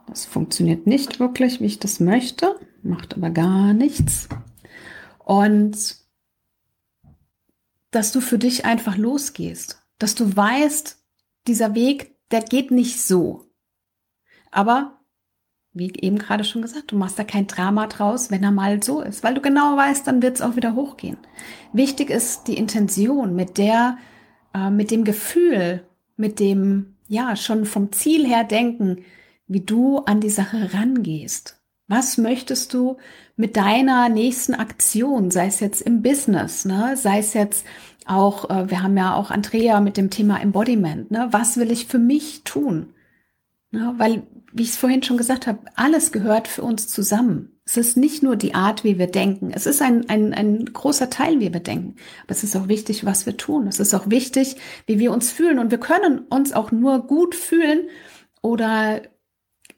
Das 0.08 0.24
funktioniert 0.24 0.86
nicht 0.86 1.20
wirklich, 1.20 1.60
wie 1.60 1.66
ich 1.66 1.78
das 1.78 2.00
möchte, 2.00 2.58
macht 2.82 3.14
aber 3.14 3.30
gar 3.30 3.72
nichts. 3.72 4.28
Und 5.18 5.96
dass 7.92 8.10
du 8.10 8.20
für 8.20 8.38
dich 8.38 8.64
einfach 8.64 8.96
losgehst, 8.96 9.82
dass 9.98 10.14
du 10.14 10.36
weißt, 10.36 10.98
dieser 11.46 11.74
Weg, 11.74 12.16
der 12.30 12.42
geht 12.42 12.70
nicht 12.70 13.00
so. 13.00 13.46
Aber, 14.50 15.00
wie 15.74 15.92
eben 16.00 16.18
gerade 16.18 16.44
schon 16.44 16.62
gesagt, 16.62 16.92
du 16.92 16.96
machst 16.96 17.18
da 17.18 17.24
kein 17.24 17.46
Drama 17.46 17.86
draus, 17.86 18.30
wenn 18.30 18.42
er 18.42 18.50
mal 18.50 18.82
so 18.82 19.00
ist, 19.00 19.22
weil 19.22 19.34
du 19.34 19.40
genau 19.40 19.76
weißt, 19.76 20.06
dann 20.06 20.22
wird 20.22 20.36
es 20.36 20.42
auch 20.42 20.56
wieder 20.56 20.74
hochgehen. 20.74 21.16
Wichtig 21.72 22.10
ist 22.10 22.48
die 22.48 22.56
Intention, 22.56 23.34
mit 23.34 23.56
der, 23.56 23.96
äh, 24.54 24.70
mit 24.70 24.90
dem 24.90 25.04
Gefühl, 25.04 25.82
mit 26.16 26.40
dem, 26.40 26.96
ja, 27.08 27.36
schon 27.36 27.64
vom 27.64 27.90
Ziel 27.92 28.26
her 28.26 28.44
denken, 28.44 28.98
wie 29.46 29.60
du 29.60 29.98
an 29.98 30.20
die 30.20 30.30
Sache 30.30 30.74
rangehst. 30.74 31.58
Was 31.88 32.16
möchtest 32.18 32.74
du 32.74 32.96
mit 33.36 33.56
deiner 33.56 34.08
nächsten 34.08 34.54
Aktion, 34.54 35.30
sei 35.30 35.46
es 35.46 35.60
jetzt 35.60 35.82
im 35.82 36.02
Business, 36.02 36.64
ne, 36.64 36.96
sei 36.96 37.18
es 37.18 37.34
jetzt 37.34 37.66
auch, 38.06 38.50
äh, 38.50 38.70
wir 38.70 38.82
haben 38.82 38.96
ja 38.96 39.14
auch 39.14 39.30
Andrea 39.30 39.80
mit 39.80 39.96
dem 39.96 40.10
Thema 40.10 40.40
Embodiment, 40.40 41.10
ne, 41.10 41.28
was 41.30 41.56
will 41.56 41.70
ich 41.70 41.86
für 41.86 41.98
mich 41.98 42.42
tun? 42.44 42.94
Ne, 43.74 43.94
weil, 43.96 44.26
wie 44.52 44.64
ich 44.64 44.68
es 44.68 44.76
vorhin 44.76 45.02
schon 45.02 45.16
gesagt 45.16 45.46
habe, 45.46 45.60
alles 45.76 46.12
gehört 46.12 46.46
für 46.46 46.62
uns 46.62 46.88
zusammen. 46.88 47.58
Es 47.64 47.78
ist 47.78 47.96
nicht 47.96 48.22
nur 48.22 48.36
die 48.36 48.54
Art, 48.54 48.84
wie 48.84 48.98
wir 48.98 49.06
denken. 49.06 49.50
Es 49.50 49.64
ist 49.64 49.80
ein, 49.80 50.10
ein, 50.10 50.34
ein 50.34 50.66
großer 50.66 51.08
Teil, 51.08 51.40
wie 51.40 51.54
wir 51.54 51.60
denken. 51.60 51.96
Aber 52.22 52.32
es 52.32 52.44
ist 52.44 52.54
auch 52.54 52.68
wichtig, 52.68 53.06
was 53.06 53.24
wir 53.24 53.38
tun. 53.38 53.66
Es 53.66 53.80
ist 53.80 53.94
auch 53.94 54.10
wichtig, 54.10 54.56
wie 54.86 54.98
wir 54.98 55.10
uns 55.10 55.32
fühlen. 55.32 55.58
Und 55.58 55.70
wir 55.70 55.78
können 55.78 56.18
uns 56.28 56.52
auch 56.52 56.70
nur 56.70 57.06
gut 57.06 57.34
fühlen 57.34 57.88
oder 58.42 59.00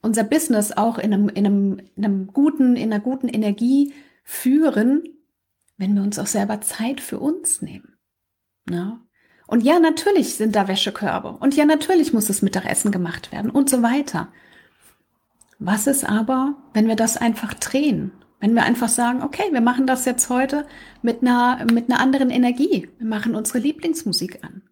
unser 0.03 0.25
Business 0.25 0.73
auch 0.73 0.99
in 0.99 1.15
einem, 1.15 1.29
in 1.29 1.47
einem, 1.47 1.79
in 1.95 2.05
einem 2.05 2.27
guten, 2.27 2.75
in 2.75 2.93
einer 2.93 3.01
guten 3.01 3.29
Energie 3.29 3.95
führen, 4.25 5.05
wenn 5.77 5.95
wir 5.95 6.03
uns 6.03 6.19
auch 6.19 6.27
selber 6.27 6.61
Zeit 6.63 7.01
für 7.01 7.21
uns 7.21 7.63
nehmen. 7.63 7.97
Ja? 8.69 9.01
Und 9.47 9.63
ja, 9.63 9.79
natürlich 9.79 10.35
sind 10.37 10.57
da 10.57 10.69
Wäschekörbe. 10.69 11.37
Und 11.39 11.55
ja, 11.57 11.65
natürlich 11.65 12.13
muss 12.13 12.27
das 12.27 12.43
Mittagessen 12.43 12.91
gemacht 12.91 13.33
werden 13.33 13.51
und 13.51 13.69
so 13.69 13.83
weiter. 13.83 14.29
Was 15.59 15.87
ist 15.87 16.05
aber, 16.05 16.57
wenn 16.73 16.89
wir 16.89 16.97
das 16.97 17.17
einfach 17.17 17.55
drehen? 17.55 18.13
Wenn 18.41 18.55
wir 18.55 18.65
einfach 18.65 18.89
sagen, 18.89 19.23
okay, 19.23 19.45
wir 19.53 19.61
machen 19.61 19.87
das 19.87 20.05
jetzt 20.05 20.29
heute 20.29 20.67
mit 21.03 21.23
einer, 21.23 21.65
mit 21.73 21.91
einer 21.91 22.01
anderen 22.01 22.31
Energie. 22.31 22.91
Wir 22.99 23.07
machen 23.07 23.35
unsere 23.35 23.59
Lieblingsmusik 23.59 24.45
an. 24.45 24.63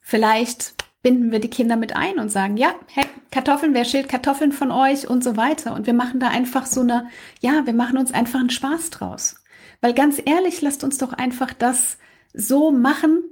Vielleicht 0.00 0.74
binden 1.02 1.30
wir 1.30 1.38
die 1.38 1.50
Kinder 1.50 1.76
mit 1.76 1.94
ein 1.94 2.18
und 2.18 2.30
sagen, 2.30 2.56
ja, 2.56 2.74
hey, 2.88 3.04
Kartoffeln, 3.30 3.74
wer 3.74 3.84
schält 3.84 4.08
Kartoffeln 4.08 4.52
von 4.52 4.70
euch 4.70 5.08
und 5.08 5.22
so 5.22 5.36
weiter. 5.36 5.74
Und 5.74 5.86
wir 5.86 5.94
machen 5.94 6.20
da 6.20 6.28
einfach 6.28 6.66
so 6.66 6.80
eine, 6.80 7.08
ja, 7.40 7.66
wir 7.66 7.74
machen 7.74 7.98
uns 7.98 8.12
einfach 8.12 8.40
einen 8.40 8.50
Spaß 8.50 8.90
draus. 8.90 9.36
Weil 9.80 9.94
ganz 9.94 10.20
ehrlich, 10.24 10.60
lasst 10.60 10.82
uns 10.82 10.98
doch 10.98 11.12
einfach 11.12 11.52
das 11.52 11.98
so 12.32 12.70
machen, 12.70 13.22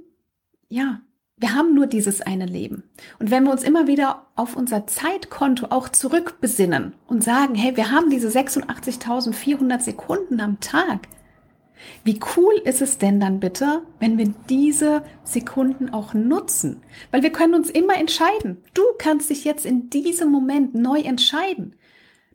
ja, 0.69 1.01
wir 1.39 1.53
haben 1.53 1.75
nur 1.75 1.85
dieses 1.85 2.21
eine 2.21 2.47
Leben. 2.47 2.83
Und 3.19 3.29
wenn 3.29 3.43
wir 3.43 3.51
uns 3.51 3.63
immer 3.63 3.85
wieder 3.85 4.25
auf 4.35 4.55
unser 4.55 4.87
Zeitkonto 4.87 5.67
auch 5.69 5.89
zurückbesinnen 5.89 6.95
und 7.05 7.23
sagen, 7.23 7.53
hey, 7.53 7.77
wir 7.77 7.91
haben 7.91 8.09
diese 8.09 8.29
86.400 8.29 9.81
Sekunden 9.81 10.41
am 10.41 10.59
Tag, 10.59 11.07
wie 12.03 12.19
cool 12.35 12.55
ist 12.65 12.81
es 12.81 12.97
denn 12.97 13.19
dann 13.19 13.39
bitte, 13.39 13.83
wenn 13.99 14.17
wir 14.17 14.33
diese 14.49 15.03
Sekunden 15.23 15.89
auch 15.89 16.15
nutzen? 16.15 16.81
Weil 17.11 17.21
wir 17.21 17.31
können 17.31 17.53
uns 17.53 17.69
immer 17.69 17.97
entscheiden. 17.97 18.57
Du 18.73 18.81
kannst 18.97 19.29
dich 19.29 19.43
jetzt 19.43 19.65
in 19.65 19.91
diesem 19.91 20.31
Moment 20.31 20.73
neu 20.73 21.01
entscheiden. 21.01 21.75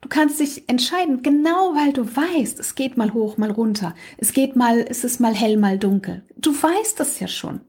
Du 0.00 0.08
kannst 0.08 0.38
dich 0.38 0.68
entscheiden, 0.68 1.22
genau 1.22 1.74
weil 1.74 1.92
du 1.92 2.04
weißt, 2.04 2.58
es 2.60 2.76
geht 2.76 2.96
mal 2.96 3.14
hoch, 3.14 3.36
mal 3.36 3.50
runter. 3.50 3.94
Es 4.16 4.32
geht 4.32 4.54
mal, 4.54 4.84
es 4.88 5.02
ist 5.02 5.20
mal 5.20 5.34
hell, 5.34 5.56
mal 5.56 5.78
dunkel. 5.78 6.22
Du 6.36 6.50
weißt 6.50 7.00
das 7.00 7.18
ja 7.20 7.28
schon. 7.28 7.60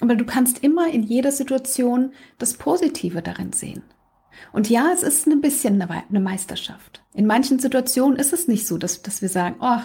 Aber 0.00 0.16
du 0.16 0.24
kannst 0.24 0.58
immer 0.60 0.90
in 0.90 1.02
jeder 1.02 1.32
Situation 1.32 2.12
das 2.38 2.54
Positive 2.54 3.22
darin 3.22 3.52
sehen. 3.52 3.82
Und 4.52 4.68
ja, 4.68 4.90
es 4.92 5.02
ist 5.02 5.26
ein 5.26 5.40
bisschen 5.40 5.80
eine 5.80 6.20
Meisterschaft. 6.20 7.02
In 7.14 7.26
manchen 7.26 7.58
Situationen 7.58 8.18
ist 8.18 8.32
es 8.32 8.48
nicht 8.48 8.66
so, 8.66 8.78
dass, 8.78 9.02
dass 9.02 9.22
wir 9.22 9.28
sagen, 9.28 9.56
oh, 9.60 9.80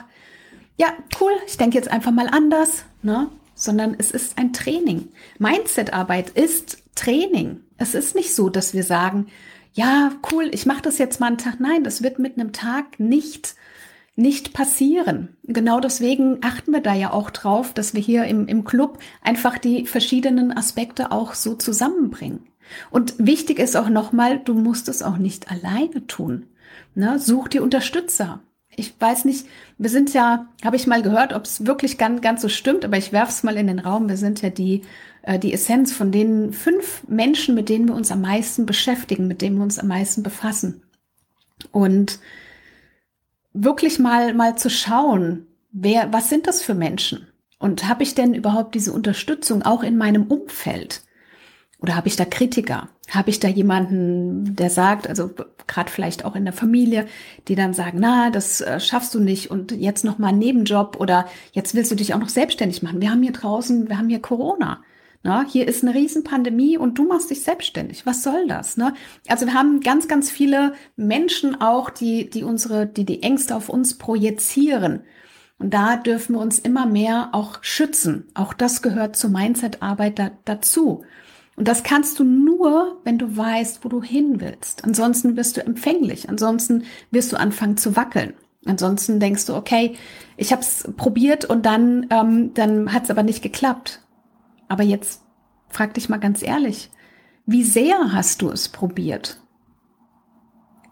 ja, 0.78 0.93
cool, 1.20 1.32
ich 1.46 1.58
denke 1.58 1.76
jetzt 1.76 1.91
einfach 1.91 2.12
mal 2.12 2.28
anders, 2.28 2.86
ne? 3.02 3.30
sondern 3.56 3.96
es 3.98 4.12
ist 4.12 4.38
ein 4.38 4.54
Training. 4.54 5.10
Mindset-Arbeit 5.39 6.30
ist 6.30 6.78
Training. 6.96 7.62
Es 7.78 7.96
ist 7.96 8.15
nicht 8.15 8.34
so, 8.34 8.50
dass 8.50 8.74
wir 8.74 8.84
sagen, 8.84 9.28
ja, 9.74 10.12
cool, 10.32 10.50
ich 10.54 10.65
mache 10.65 10.84
das 10.84 10.98
jetzt 10.98 11.20
mal 11.20 11.28
einen 11.28 11.38
Tag. 11.38 11.60
Nein, 11.60 11.84
das 11.84 12.04
wird 12.04 12.20
mit 12.20 12.39
einem 12.39 12.52
Tag 12.52 13.00
nicht 13.00 13.56
nicht 14.17 14.53
passieren. 14.53 15.38
Genau 15.43 15.80
deswegen 15.80 16.39
achten 16.41 16.71
wir 16.71 16.82
da 16.82 16.93
ja 16.93 17.13
auch 17.13 17.30
drauf, 17.30 17.73
dass 17.73 17.93
wir 17.93 18.01
hier 18.01 18.25
im, 18.25 18.47
im 18.47 18.65
Club 18.65 18.99
einfach 19.21 19.58
die 19.58 19.86
verschiedenen 19.86 20.51
Aspekte 20.51 21.12
auch 21.12 21.34
so 21.34 21.53
zusammenbringen. 21.53 22.47
Und 22.91 23.13
wichtig 23.17 23.60
ist 23.60 23.77
auch 23.77 23.88
nochmal, 23.88 24.39
du 24.39 24.53
musst 24.53 24.89
es 24.89 25.01
auch 25.01 25.17
nicht 25.17 25.49
alleine 25.49 26.06
tun. 26.08 26.47
Ne? 26.95 27.17
Such 27.19 27.47
dir 27.47 27.63
Unterstützer 27.63 28.41
ich 28.77 28.93
weiß 28.99 29.25
nicht, 29.25 29.47
wir 29.80 29.89
sind 29.89 30.13
ja, 30.13 30.47
habe 30.63 30.75
ich 30.75 30.86
mal 30.86 31.01
gehört, 31.01 31.34
ob 31.34 31.45
es 31.45 31.65
wirklich 31.65 31.97
ganz, 31.97 32.21
ganz 32.21 32.43
so 32.43 32.47
stimmt, 32.47 32.86
aber 32.86 32.95
ich 32.95 33.12
werfe 33.12 33.32
es 33.32 33.43
mal 33.43 33.58
in 33.58 33.67
den 33.67 33.80
Raum. 33.80 34.08
Wir 34.08 34.17
sind 34.17 34.43
ja 34.43 34.51
die, 34.51 34.84
äh, 35.23 35.39
die 35.39 35.51
Essenz 35.51 35.91
von 35.91 36.12
den 36.12 36.53
fünf 36.53 37.03
Menschen, 37.08 37.56
mit 37.56 37.69
denen 37.69 37.88
wir 37.88 37.95
uns 37.95 38.12
am 38.12 38.21
meisten 38.21 38.67
beschäftigen, 38.67 39.27
mit 39.27 39.41
denen 39.41 39.58
wir 39.58 39.63
uns 39.63 39.80
am 39.80 39.88
meisten 39.88 40.21
befassen. 40.21 40.84
Und 41.71 42.19
wirklich 43.63 44.00
mal, 44.00 44.34
mal 44.34 44.58
zu 44.58 44.70
schauen, 44.70 45.48
wer, 45.72 46.12
was 46.13 46.30
sind 46.30 46.48
das 46.48 46.62
für 46.62 46.74
Menschen? 46.74 47.28
Und 47.60 47.88
habe 47.88 48.04
ich 48.04 48.13
denn 48.15 48.34
überhaupt 48.34 48.76
diese 48.76 48.93
Unterstützung 48.93 49.63
auch 49.63 49.84
in 49.84 49.98
meinem 49.98 50.24
Umfeld? 50.24 51.02
Oder 51.80 51.96
habe 51.96 52.08
ich 52.08 52.15
da 52.15 52.26
Kritiker? 52.26 52.89
Habe 53.10 53.30
ich 53.30 53.39
da 53.39 53.48
jemanden, 53.48 54.56
der 54.56 54.70
sagt, 54.70 55.08
also 55.08 55.30
gerade 55.67 55.91
vielleicht 55.91 56.26
auch 56.26 56.36
in 56.36 56.43
der 56.43 56.54
Familie, 56.54 57.08
die 57.48 57.56
dann 57.56 57.74
sagen, 57.74 58.00
na, 58.02 58.30
das 58.30 58.62
äh, 58.62 58.80
schaffst 58.80 59.13
du 59.13 59.20
nicht 59.20 59.50
und 59.52 59.72
jetzt 59.72 60.04
noch 60.04 60.17
mal 60.17 60.30
einen 60.30 60.39
Nebenjob 60.39 60.98
oder 61.00 61.28
jetzt 61.52 61.76
willst 61.76 61.91
du 61.91 61.96
dich 61.96 62.13
auch 62.13 62.20
noch 62.20 62.30
selbstständig 62.30 62.84
machen. 62.84 63.02
Wir 63.02 63.12
haben 63.12 63.24
hier 63.24 63.32
draußen, 63.32 63.89
wir 63.89 63.98
haben 63.98 64.10
hier 64.10 64.22
Corona. 64.22 64.82
Na, 65.23 65.45
hier 65.45 65.67
ist 65.67 65.84
eine 65.84 65.93
Riesenpandemie 65.93 66.77
und 66.77 66.97
du 66.97 67.06
machst 67.06 67.30
dich 67.30 67.43
selbstständig. 67.43 68.06
Was 68.06 68.23
soll 68.23 68.47
das? 68.47 68.77
Ne? 68.77 68.93
Also 69.27 69.45
wir 69.45 69.53
haben 69.53 69.82
ganz, 69.82 70.08
ganz 70.08 70.30
viele 70.30 70.73
Menschen 70.95 71.60
auch, 71.60 71.89
die, 71.89 72.30
die 72.30 72.43
unsere, 72.43 72.86
die 72.86 73.06
die 73.06 73.23
Ängste 73.23 73.56
auf 73.56 73.69
uns 73.69 73.97
projizieren. 73.97 75.01
Und 75.60 75.73
da 75.73 75.97
dürfen 75.97 76.36
wir 76.36 76.41
uns 76.41 76.60
immer 76.60 76.86
mehr 76.86 77.30
auch 77.32 77.60
schützen. 77.62 78.25
Auch 78.36 78.53
das 78.53 78.82
gehört 78.82 79.15
zur 79.15 79.32
Mindset-Arbeit 79.32 80.19
da, 80.19 80.32
dazu. 80.45 81.03
Und 81.56 81.67
das 81.67 81.82
kannst 81.82 82.19
du 82.19 82.23
nur, 82.23 83.01
wenn 83.03 83.17
du 83.17 83.36
weißt, 83.36 83.84
wo 83.84 83.89
du 83.89 84.03
hin 84.03 84.39
willst. 84.39 84.84
Ansonsten 84.84 85.36
wirst 85.36 85.58
du 85.58 85.65
empfänglich. 85.65 86.30
Ansonsten 86.30 86.84
wirst 87.10 87.32
du 87.32 87.38
anfangen 87.38 87.77
zu 87.77 87.95
wackeln. 87.95 88.34
Ansonsten 88.65 89.19
denkst 89.19 89.47
du, 89.47 89.56
okay, 89.56 89.95
ich 90.36 90.51
habe 90.51 90.62
es 90.62 90.88
probiert 90.97 91.45
und 91.45 91.65
dann, 91.65 92.06
ähm, 92.12 92.53
dann 92.53 92.93
hat 92.93 93.06
es 93.06 93.10
aber 93.10 93.23
nicht 93.23 93.41
geklappt. 93.41 94.01
Aber 94.67 94.84
jetzt 94.84 95.23
frag 95.69 95.93
dich 95.93 96.10
mal 96.10 96.17
ganz 96.17 96.41
ehrlich, 96.41 96.89
wie 97.45 97.63
sehr 97.63 98.12
hast 98.12 98.41
du 98.41 98.49
es 98.49 98.69
probiert? 98.69 99.41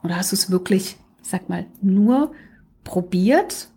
Oder 0.03 0.17
hast 0.17 0.31
du 0.31 0.35
es 0.35 0.51
wirklich, 0.51 0.97
sag 1.21 1.49
mal, 1.49 1.65
nur 1.81 2.31
probiert 2.83 3.69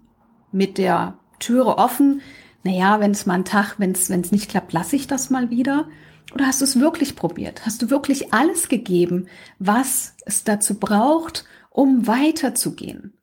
mit 0.53 0.79
der 0.79 1.19
Türe 1.39 1.79
offen? 1.79 2.21
Naja, 2.63 3.01
wenn 3.01 3.13
es 3.13 3.27
mal 3.27 3.35
einen 3.35 3.45
Tag, 3.45 3.79
wenn 3.79 3.93
es 3.93 4.11
nicht 4.11 4.51
klappt, 4.51 4.73
lasse 4.73 4.97
ich 4.97 5.07
das 5.07 5.31
mal 5.31 5.51
wieder. 5.51 5.89
Oder 6.35 6.47
hast 6.47 6.61
du 6.61 6.65
es 6.65 6.79
wirklich 6.79 7.17
probiert? 7.17 7.65
Hast 7.65 7.81
du 7.81 7.91
wirklich 7.91 8.33
alles 8.35 8.69
gegeben, 8.69 9.29
was 9.59 10.15
es 10.27 10.45
dazu 10.45 10.79
braucht, 10.79 11.47
um 11.71 12.07
weiterzugehen? 12.07 13.15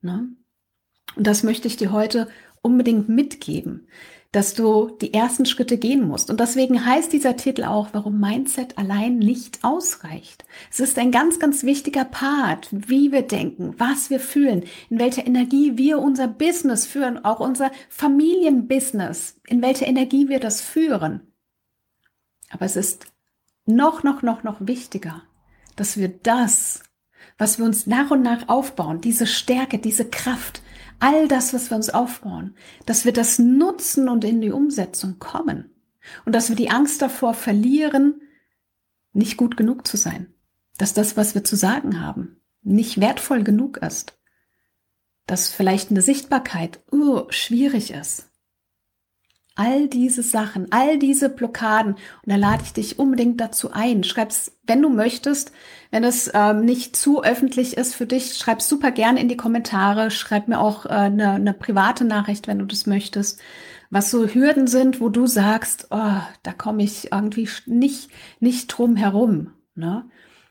Ne? 0.00 0.28
Und 1.16 1.26
das 1.26 1.42
möchte 1.42 1.68
ich 1.68 1.76
dir 1.76 1.92
heute 1.92 2.28
unbedingt 2.62 3.08
mitgeben, 3.08 3.86
dass 4.34 4.52
du 4.52 4.90
die 5.00 5.14
ersten 5.14 5.46
Schritte 5.46 5.78
gehen 5.78 6.08
musst. 6.08 6.28
Und 6.28 6.40
deswegen 6.40 6.84
heißt 6.84 7.12
dieser 7.12 7.36
Titel 7.36 7.62
auch, 7.62 7.90
warum 7.92 8.18
Mindset 8.18 8.76
allein 8.76 9.18
nicht 9.18 9.62
ausreicht. 9.62 10.44
Es 10.72 10.80
ist 10.80 10.98
ein 10.98 11.12
ganz, 11.12 11.38
ganz 11.38 11.62
wichtiger 11.62 12.04
Part, 12.04 12.68
wie 12.72 13.12
wir 13.12 13.22
denken, 13.22 13.74
was 13.78 14.10
wir 14.10 14.18
fühlen, 14.18 14.64
in 14.90 14.98
welcher 14.98 15.24
Energie 15.24 15.78
wir 15.78 16.00
unser 16.00 16.26
Business 16.26 16.84
führen, 16.84 17.24
auch 17.24 17.38
unser 17.38 17.70
Familienbusiness, 17.88 19.40
in 19.46 19.62
welcher 19.62 19.86
Energie 19.86 20.28
wir 20.28 20.40
das 20.40 20.60
führen. 20.60 21.32
Aber 22.50 22.64
es 22.64 22.74
ist 22.74 23.06
noch, 23.66 24.02
noch, 24.02 24.22
noch, 24.22 24.42
noch 24.42 24.56
wichtiger, 24.66 25.22
dass 25.76 25.96
wir 25.96 26.08
das 26.08 26.82
was 27.38 27.58
wir 27.58 27.64
uns 27.64 27.86
nach 27.86 28.10
und 28.10 28.22
nach 28.22 28.48
aufbauen, 28.48 29.00
diese 29.00 29.26
Stärke, 29.26 29.78
diese 29.78 30.08
Kraft, 30.08 30.62
all 31.00 31.28
das, 31.28 31.52
was 31.52 31.70
wir 31.70 31.76
uns 31.76 31.90
aufbauen, 31.90 32.56
dass 32.86 33.04
wir 33.04 33.12
das 33.12 33.38
nutzen 33.38 34.08
und 34.08 34.24
in 34.24 34.40
die 34.40 34.50
Umsetzung 34.50 35.18
kommen. 35.18 35.70
Und 36.24 36.34
dass 36.34 36.48
wir 36.48 36.56
die 36.56 36.70
Angst 36.70 37.00
davor 37.00 37.34
verlieren, 37.34 38.20
nicht 39.12 39.36
gut 39.36 39.56
genug 39.56 39.86
zu 39.86 39.96
sein. 39.96 40.32
Dass 40.76 40.92
das, 40.92 41.16
was 41.16 41.34
wir 41.34 41.44
zu 41.44 41.56
sagen 41.56 42.00
haben, 42.00 42.40
nicht 42.62 43.00
wertvoll 43.00 43.44
genug 43.44 43.78
ist. 43.78 44.18
Dass 45.26 45.48
vielleicht 45.48 45.90
eine 45.90 46.02
Sichtbarkeit 46.02 46.80
uh, 46.92 47.24
schwierig 47.30 47.92
ist. 47.92 48.30
All 49.56 49.86
diese 49.86 50.24
Sachen, 50.24 50.66
all 50.72 50.98
diese 50.98 51.28
Blockaden. 51.28 51.94
Und 51.94 52.00
da 52.26 52.34
lade 52.34 52.64
ich 52.64 52.72
dich 52.72 52.98
unbedingt 52.98 53.40
dazu 53.40 53.70
ein. 53.72 54.02
Schreib's, 54.02 54.50
wenn 54.64 54.82
du 54.82 54.88
möchtest, 54.88 55.52
wenn 55.92 56.02
es 56.02 56.28
ähm, 56.34 56.64
nicht 56.64 56.96
zu 56.96 57.22
öffentlich 57.22 57.76
ist 57.76 57.94
für 57.94 58.06
dich, 58.06 58.34
schreib's 58.34 58.68
super 58.68 58.90
gern 58.90 59.16
in 59.16 59.28
die 59.28 59.36
Kommentare. 59.36 60.10
Schreib 60.10 60.48
mir 60.48 60.58
auch 60.58 60.86
äh, 60.86 60.88
eine, 60.88 61.32
eine 61.32 61.54
private 61.54 62.04
Nachricht, 62.04 62.48
wenn 62.48 62.58
du 62.58 62.64
das 62.64 62.86
möchtest. 62.86 63.40
Was 63.90 64.10
so 64.10 64.26
Hürden 64.26 64.66
sind, 64.66 65.00
wo 65.00 65.08
du 65.08 65.28
sagst, 65.28 65.86
oh, 65.90 66.20
da 66.42 66.52
komme 66.52 66.82
ich 66.82 67.12
irgendwie 67.12 67.48
nicht, 67.66 68.10
nicht 68.40 68.66
drum 68.66 68.96
herum. 68.96 69.52
Ne? 69.76 70.04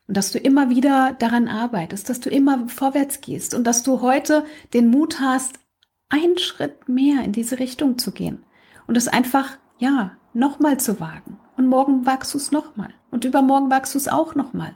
Und 0.08 0.16
dass 0.16 0.32
du 0.32 0.38
immer 0.38 0.70
wieder 0.70 1.14
daran 1.20 1.50
arbeitest, 1.50 2.10
dass 2.10 2.22
du 2.22 2.30
immer 2.30 2.70
vorwärts 2.70 3.20
gehst 3.20 3.54
und 3.54 3.66
dass 3.66 3.84
du 3.84 4.00
heute 4.00 4.46
den 4.74 4.88
Mut 4.88 5.20
hast, 5.20 5.60
einen 6.08 6.38
Schritt 6.38 6.88
mehr 6.88 7.22
in 7.26 7.34
diese 7.34 7.60
Richtung 7.60 7.98
zu 7.98 8.12
gehen 8.12 8.46
und 8.88 8.98
es 8.98 9.08
einfach, 9.08 9.58
ja, 9.78 10.12
nochmal 10.34 10.80
zu 10.80 11.00
wagen. 11.00 11.40
Und 11.58 11.68
morgen 11.68 12.06
wagst 12.06 12.34
du 12.34 12.38
es 12.38 12.52
nochmal. 12.52 12.94
Und 13.12 13.26
übermorgen 13.26 13.70
wagst 13.70 13.94
du 13.94 13.98
es 13.98 14.08
auch 14.08 14.36
nochmal. 14.36 14.76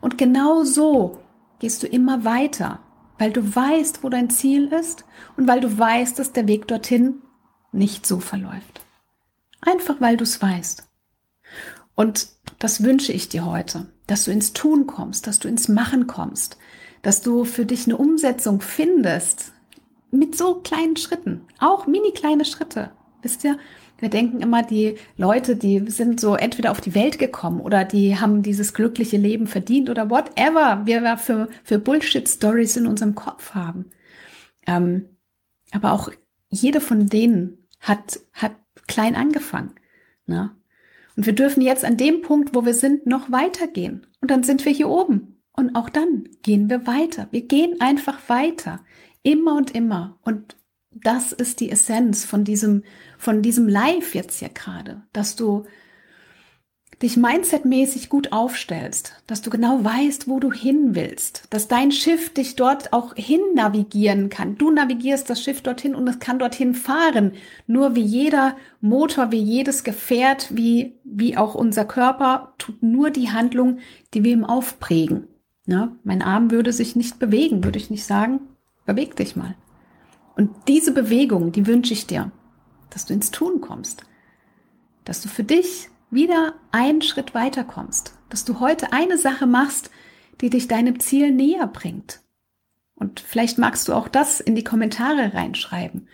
Und 0.00 0.18
genau 0.18 0.64
so 0.64 1.20
gehst 1.58 1.82
du 1.82 1.86
immer 1.86 2.24
weiter, 2.24 2.80
weil 3.18 3.32
du 3.32 3.54
weißt, 3.54 4.02
wo 4.02 4.08
dein 4.08 4.30
Ziel 4.30 4.68
ist 4.68 5.04
und 5.36 5.46
weil 5.48 5.60
du 5.60 5.78
weißt, 5.78 6.18
dass 6.18 6.32
der 6.32 6.48
Weg 6.48 6.68
dorthin 6.68 7.22
nicht 7.72 8.06
so 8.06 8.20
verläuft. 8.20 8.80
Einfach 9.60 10.00
weil 10.00 10.16
du 10.16 10.24
es 10.24 10.40
weißt. 10.40 10.88
Und 11.94 12.28
das 12.58 12.82
wünsche 12.82 13.12
ich 13.12 13.28
dir 13.28 13.44
heute, 13.44 13.86
dass 14.06 14.24
du 14.24 14.30
ins 14.30 14.52
Tun 14.52 14.86
kommst, 14.86 15.26
dass 15.26 15.38
du 15.38 15.48
ins 15.48 15.68
Machen 15.68 16.06
kommst, 16.06 16.58
dass 17.02 17.22
du 17.22 17.44
für 17.44 17.66
dich 17.66 17.86
eine 17.86 17.96
Umsetzung 17.96 18.60
findest 18.60 19.52
mit 20.10 20.36
so 20.36 20.56
kleinen 20.56 20.96
Schritten, 20.96 21.46
auch 21.58 21.86
mini 21.86 22.12
kleine 22.12 22.44
Schritte. 22.44 22.90
Wisst 23.22 23.44
ihr, 23.44 23.58
wir 23.98 24.08
denken 24.08 24.40
immer, 24.40 24.62
die 24.62 24.96
Leute, 25.16 25.56
die 25.56 25.90
sind 25.90 26.20
so 26.20 26.36
entweder 26.36 26.70
auf 26.70 26.80
die 26.80 26.94
Welt 26.94 27.18
gekommen 27.18 27.60
oder 27.60 27.84
die 27.84 28.18
haben 28.18 28.42
dieses 28.42 28.72
glückliche 28.72 29.16
Leben 29.16 29.46
verdient 29.46 29.90
oder 29.90 30.08
whatever 30.08 30.82
wir 30.84 31.16
für, 31.16 31.48
für 31.64 31.78
Bullshit-Stories 31.78 32.76
in 32.76 32.86
unserem 32.86 33.14
Kopf 33.16 33.54
haben. 33.54 33.86
Ähm, 34.66 35.06
aber 35.72 35.92
auch 35.92 36.10
jede 36.48 36.80
von 36.80 37.08
denen 37.08 37.66
hat, 37.80 38.20
hat 38.32 38.52
klein 38.86 39.16
angefangen. 39.16 39.74
Ne? 40.26 40.54
Und 41.16 41.26
wir 41.26 41.34
dürfen 41.34 41.62
jetzt 41.62 41.84
an 41.84 41.96
dem 41.96 42.22
Punkt, 42.22 42.54
wo 42.54 42.64
wir 42.64 42.74
sind, 42.74 43.06
noch 43.06 43.32
weitergehen. 43.32 44.06
Und 44.20 44.30
dann 44.30 44.44
sind 44.44 44.64
wir 44.64 44.72
hier 44.72 44.88
oben. 44.88 45.42
Und 45.52 45.74
auch 45.74 45.88
dann 45.88 46.28
gehen 46.42 46.70
wir 46.70 46.86
weiter. 46.86 47.26
Wir 47.32 47.42
gehen 47.42 47.80
einfach 47.80 48.28
weiter. 48.28 48.84
Immer 49.24 49.56
und 49.56 49.74
immer. 49.74 50.18
Und 50.22 50.56
das 50.90 51.32
ist 51.32 51.60
die 51.60 51.70
Essenz 51.70 52.24
von 52.24 52.44
diesem, 52.44 52.82
von 53.18 53.42
diesem 53.42 53.68
Live 53.68 54.14
jetzt 54.14 54.38
hier 54.38 54.48
gerade, 54.48 55.02
dass 55.12 55.36
du 55.36 55.64
dich 57.02 57.16
mindsetmäßig 57.16 58.08
gut 58.08 58.32
aufstellst, 58.32 59.22
dass 59.28 59.40
du 59.40 59.50
genau 59.50 59.84
weißt, 59.84 60.26
wo 60.26 60.40
du 60.40 60.52
hin 60.52 60.96
willst, 60.96 61.44
dass 61.50 61.68
dein 61.68 61.92
Schiff 61.92 62.34
dich 62.34 62.56
dort 62.56 62.92
auch 62.92 63.14
hin 63.14 63.40
navigieren 63.54 64.30
kann. 64.30 64.56
Du 64.56 64.72
navigierst 64.72 65.30
das 65.30 65.40
Schiff 65.40 65.62
dorthin 65.62 65.94
und 65.94 66.08
es 66.08 66.18
kann 66.18 66.40
dorthin 66.40 66.74
fahren. 66.74 67.32
Nur 67.68 67.94
wie 67.94 68.02
jeder 68.02 68.56
Motor, 68.80 69.30
wie 69.30 69.40
jedes 69.40 69.84
Gefährt, 69.84 70.48
wie, 70.56 70.96
wie 71.04 71.36
auch 71.36 71.54
unser 71.54 71.84
Körper 71.84 72.54
tut 72.58 72.82
nur 72.82 73.10
die 73.10 73.30
Handlung, 73.30 73.78
die 74.14 74.24
wir 74.24 74.32
ihm 74.32 74.44
aufprägen. 74.44 75.28
Na, 75.66 75.94
mein 76.02 76.22
Arm 76.22 76.50
würde 76.50 76.72
sich 76.72 76.96
nicht 76.96 77.20
bewegen, 77.20 77.62
würde 77.62 77.78
ich 77.78 77.90
nicht 77.90 78.04
sagen, 78.04 78.40
beweg 78.86 79.14
dich 79.14 79.36
mal. 79.36 79.54
Und 80.38 80.68
diese 80.68 80.92
Bewegung, 80.92 81.50
die 81.50 81.66
wünsche 81.66 81.92
ich 81.92 82.06
dir, 82.06 82.30
dass 82.90 83.06
du 83.06 83.12
ins 83.12 83.32
Tun 83.32 83.60
kommst, 83.60 84.04
dass 85.04 85.20
du 85.20 85.28
für 85.28 85.42
dich 85.42 85.90
wieder 86.12 86.54
einen 86.70 87.02
Schritt 87.02 87.34
weiter 87.34 87.64
kommst, 87.64 88.14
dass 88.28 88.44
du 88.44 88.60
heute 88.60 88.92
eine 88.92 89.18
Sache 89.18 89.48
machst, 89.48 89.90
die 90.40 90.48
dich 90.48 90.68
deinem 90.68 91.00
Ziel 91.00 91.32
näher 91.32 91.66
bringt. 91.66 92.20
Und 92.94 93.18
vielleicht 93.18 93.58
magst 93.58 93.88
du 93.88 93.94
auch 93.94 94.06
das 94.06 94.38
in 94.38 94.54
die 94.54 94.62
Kommentare 94.62 95.34
reinschreiben. 95.34 96.06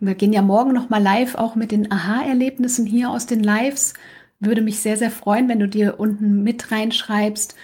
Wir 0.00 0.14
gehen 0.14 0.32
ja 0.32 0.40
morgen 0.40 0.72
noch 0.72 0.88
mal 0.88 1.02
live 1.02 1.34
auch 1.34 1.54
mit 1.54 1.70
den 1.70 1.92
Aha-Erlebnissen 1.92 2.86
hier 2.86 3.10
aus 3.10 3.26
den 3.26 3.42
Lives. 3.42 3.92
Würde 4.38 4.62
mich 4.62 4.80
sehr, 4.80 4.96
sehr 4.96 5.10
freuen, 5.10 5.50
wenn 5.50 5.60
du 5.60 5.68
dir 5.68 6.00
unten 6.00 6.42
mit 6.42 6.72
reinschreibst, 6.72 7.54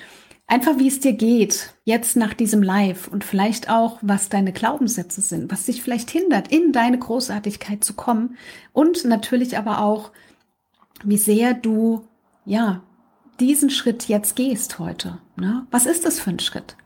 Einfach 0.48 0.78
wie 0.78 0.86
es 0.86 1.00
dir 1.00 1.12
geht, 1.12 1.74
jetzt 1.84 2.16
nach 2.16 2.32
diesem 2.32 2.62
Live 2.62 3.08
und 3.08 3.24
vielleicht 3.24 3.68
auch, 3.68 3.98
was 4.00 4.28
deine 4.28 4.52
Glaubenssätze 4.52 5.20
sind, 5.20 5.50
was 5.50 5.66
dich 5.66 5.82
vielleicht 5.82 6.08
hindert, 6.08 6.52
in 6.52 6.70
deine 6.70 6.98
Großartigkeit 6.98 7.82
zu 7.82 7.94
kommen 7.94 8.36
und 8.72 9.04
natürlich 9.04 9.58
aber 9.58 9.80
auch, 9.80 10.12
wie 11.02 11.16
sehr 11.16 11.52
du, 11.52 12.06
ja, 12.44 12.82
diesen 13.40 13.70
Schritt 13.70 14.08
jetzt 14.08 14.36
gehst 14.36 14.78
heute. 14.78 15.18
Ne? 15.36 15.66
Was 15.72 15.84
ist 15.84 16.06
das 16.06 16.20
für 16.20 16.30
ein 16.30 16.38
Schritt? 16.38 16.76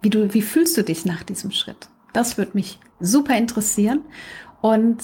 Wie 0.00 0.10
du, 0.10 0.32
wie 0.32 0.42
fühlst 0.42 0.76
du 0.76 0.84
dich 0.84 1.04
nach 1.04 1.24
diesem 1.24 1.50
Schritt? 1.50 1.88
Das 2.12 2.38
würde 2.38 2.52
mich 2.54 2.78
super 3.00 3.36
interessieren 3.36 4.02
und 4.62 5.02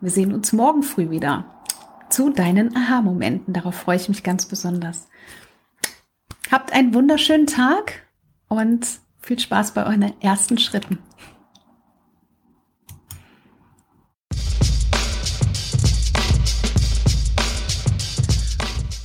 wir 0.00 0.10
sehen 0.10 0.32
uns 0.32 0.54
morgen 0.54 0.82
früh 0.82 1.10
wieder 1.10 1.44
zu 2.08 2.30
deinen 2.30 2.74
Aha-Momenten. 2.74 3.52
Darauf 3.52 3.74
freue 3.74 3.96
ich 3.96 4.08
mich 4.08 4.22
ganz 4.22 4.46
besonders. 4.46 5.08
Habt 6.50 6.72
einen 6.72 6.94
wunderschönen 6.94 7.48
Tag 7.48 8.02
und 8.48 8.86
viel 9.20 9.38
Spaß 9.38 9.74
bei 9.74 9.84
euren 9.84 10.12
ersten 10.20 10.58
Schritten. 10.58 10.98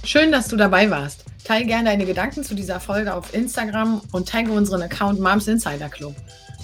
Schön, 0.04 0.32
dass 0.32 0.49
du 0.49 0.56
dabei 0.56 0.91
warst. 0.91 1.25
Teile 1.43 1.65
gerne 1.65 1.86
deine 1.86 2.06
Gedanken 2.06 2.43
zu 2.43 2.54
dieser 2.54 2.80
Folge 2.80 3.13
auf 3.13 3.34
Instagram 3.34 4.01
und 4.12 4.30
tagge 4.30 4.51
unseren 4.51 4.84
Account 4.84 5.19
Moms 5.19 5.47
Insider 5.47 5.89
Club. 5.89 6.15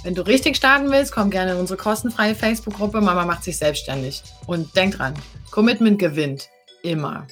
Wenn 0.04 0.14
du 0.14 0.22
richtig 0.22 0.58
starten 0.58 0.92
willst, 0.92 1.12
komm 1.12 1.32
gerne 1.32 1.54
in 1.54 1.58
unsere 1.58 1.80
kostenfreie 1.80 2.36
Facebook-Gruppe 2.36 3.02
Mama 3.02 3.26
macht 3.26 3.44
sich 3.44 3.58
selbstständig. 3.58 4.22
Und 4.46 4.76
denk 4.76 4.98
dran, 4.98 5.16
Commitment 5.50 5.98
gewinnt. 5.98 6.50
Immer. 6.84 7.26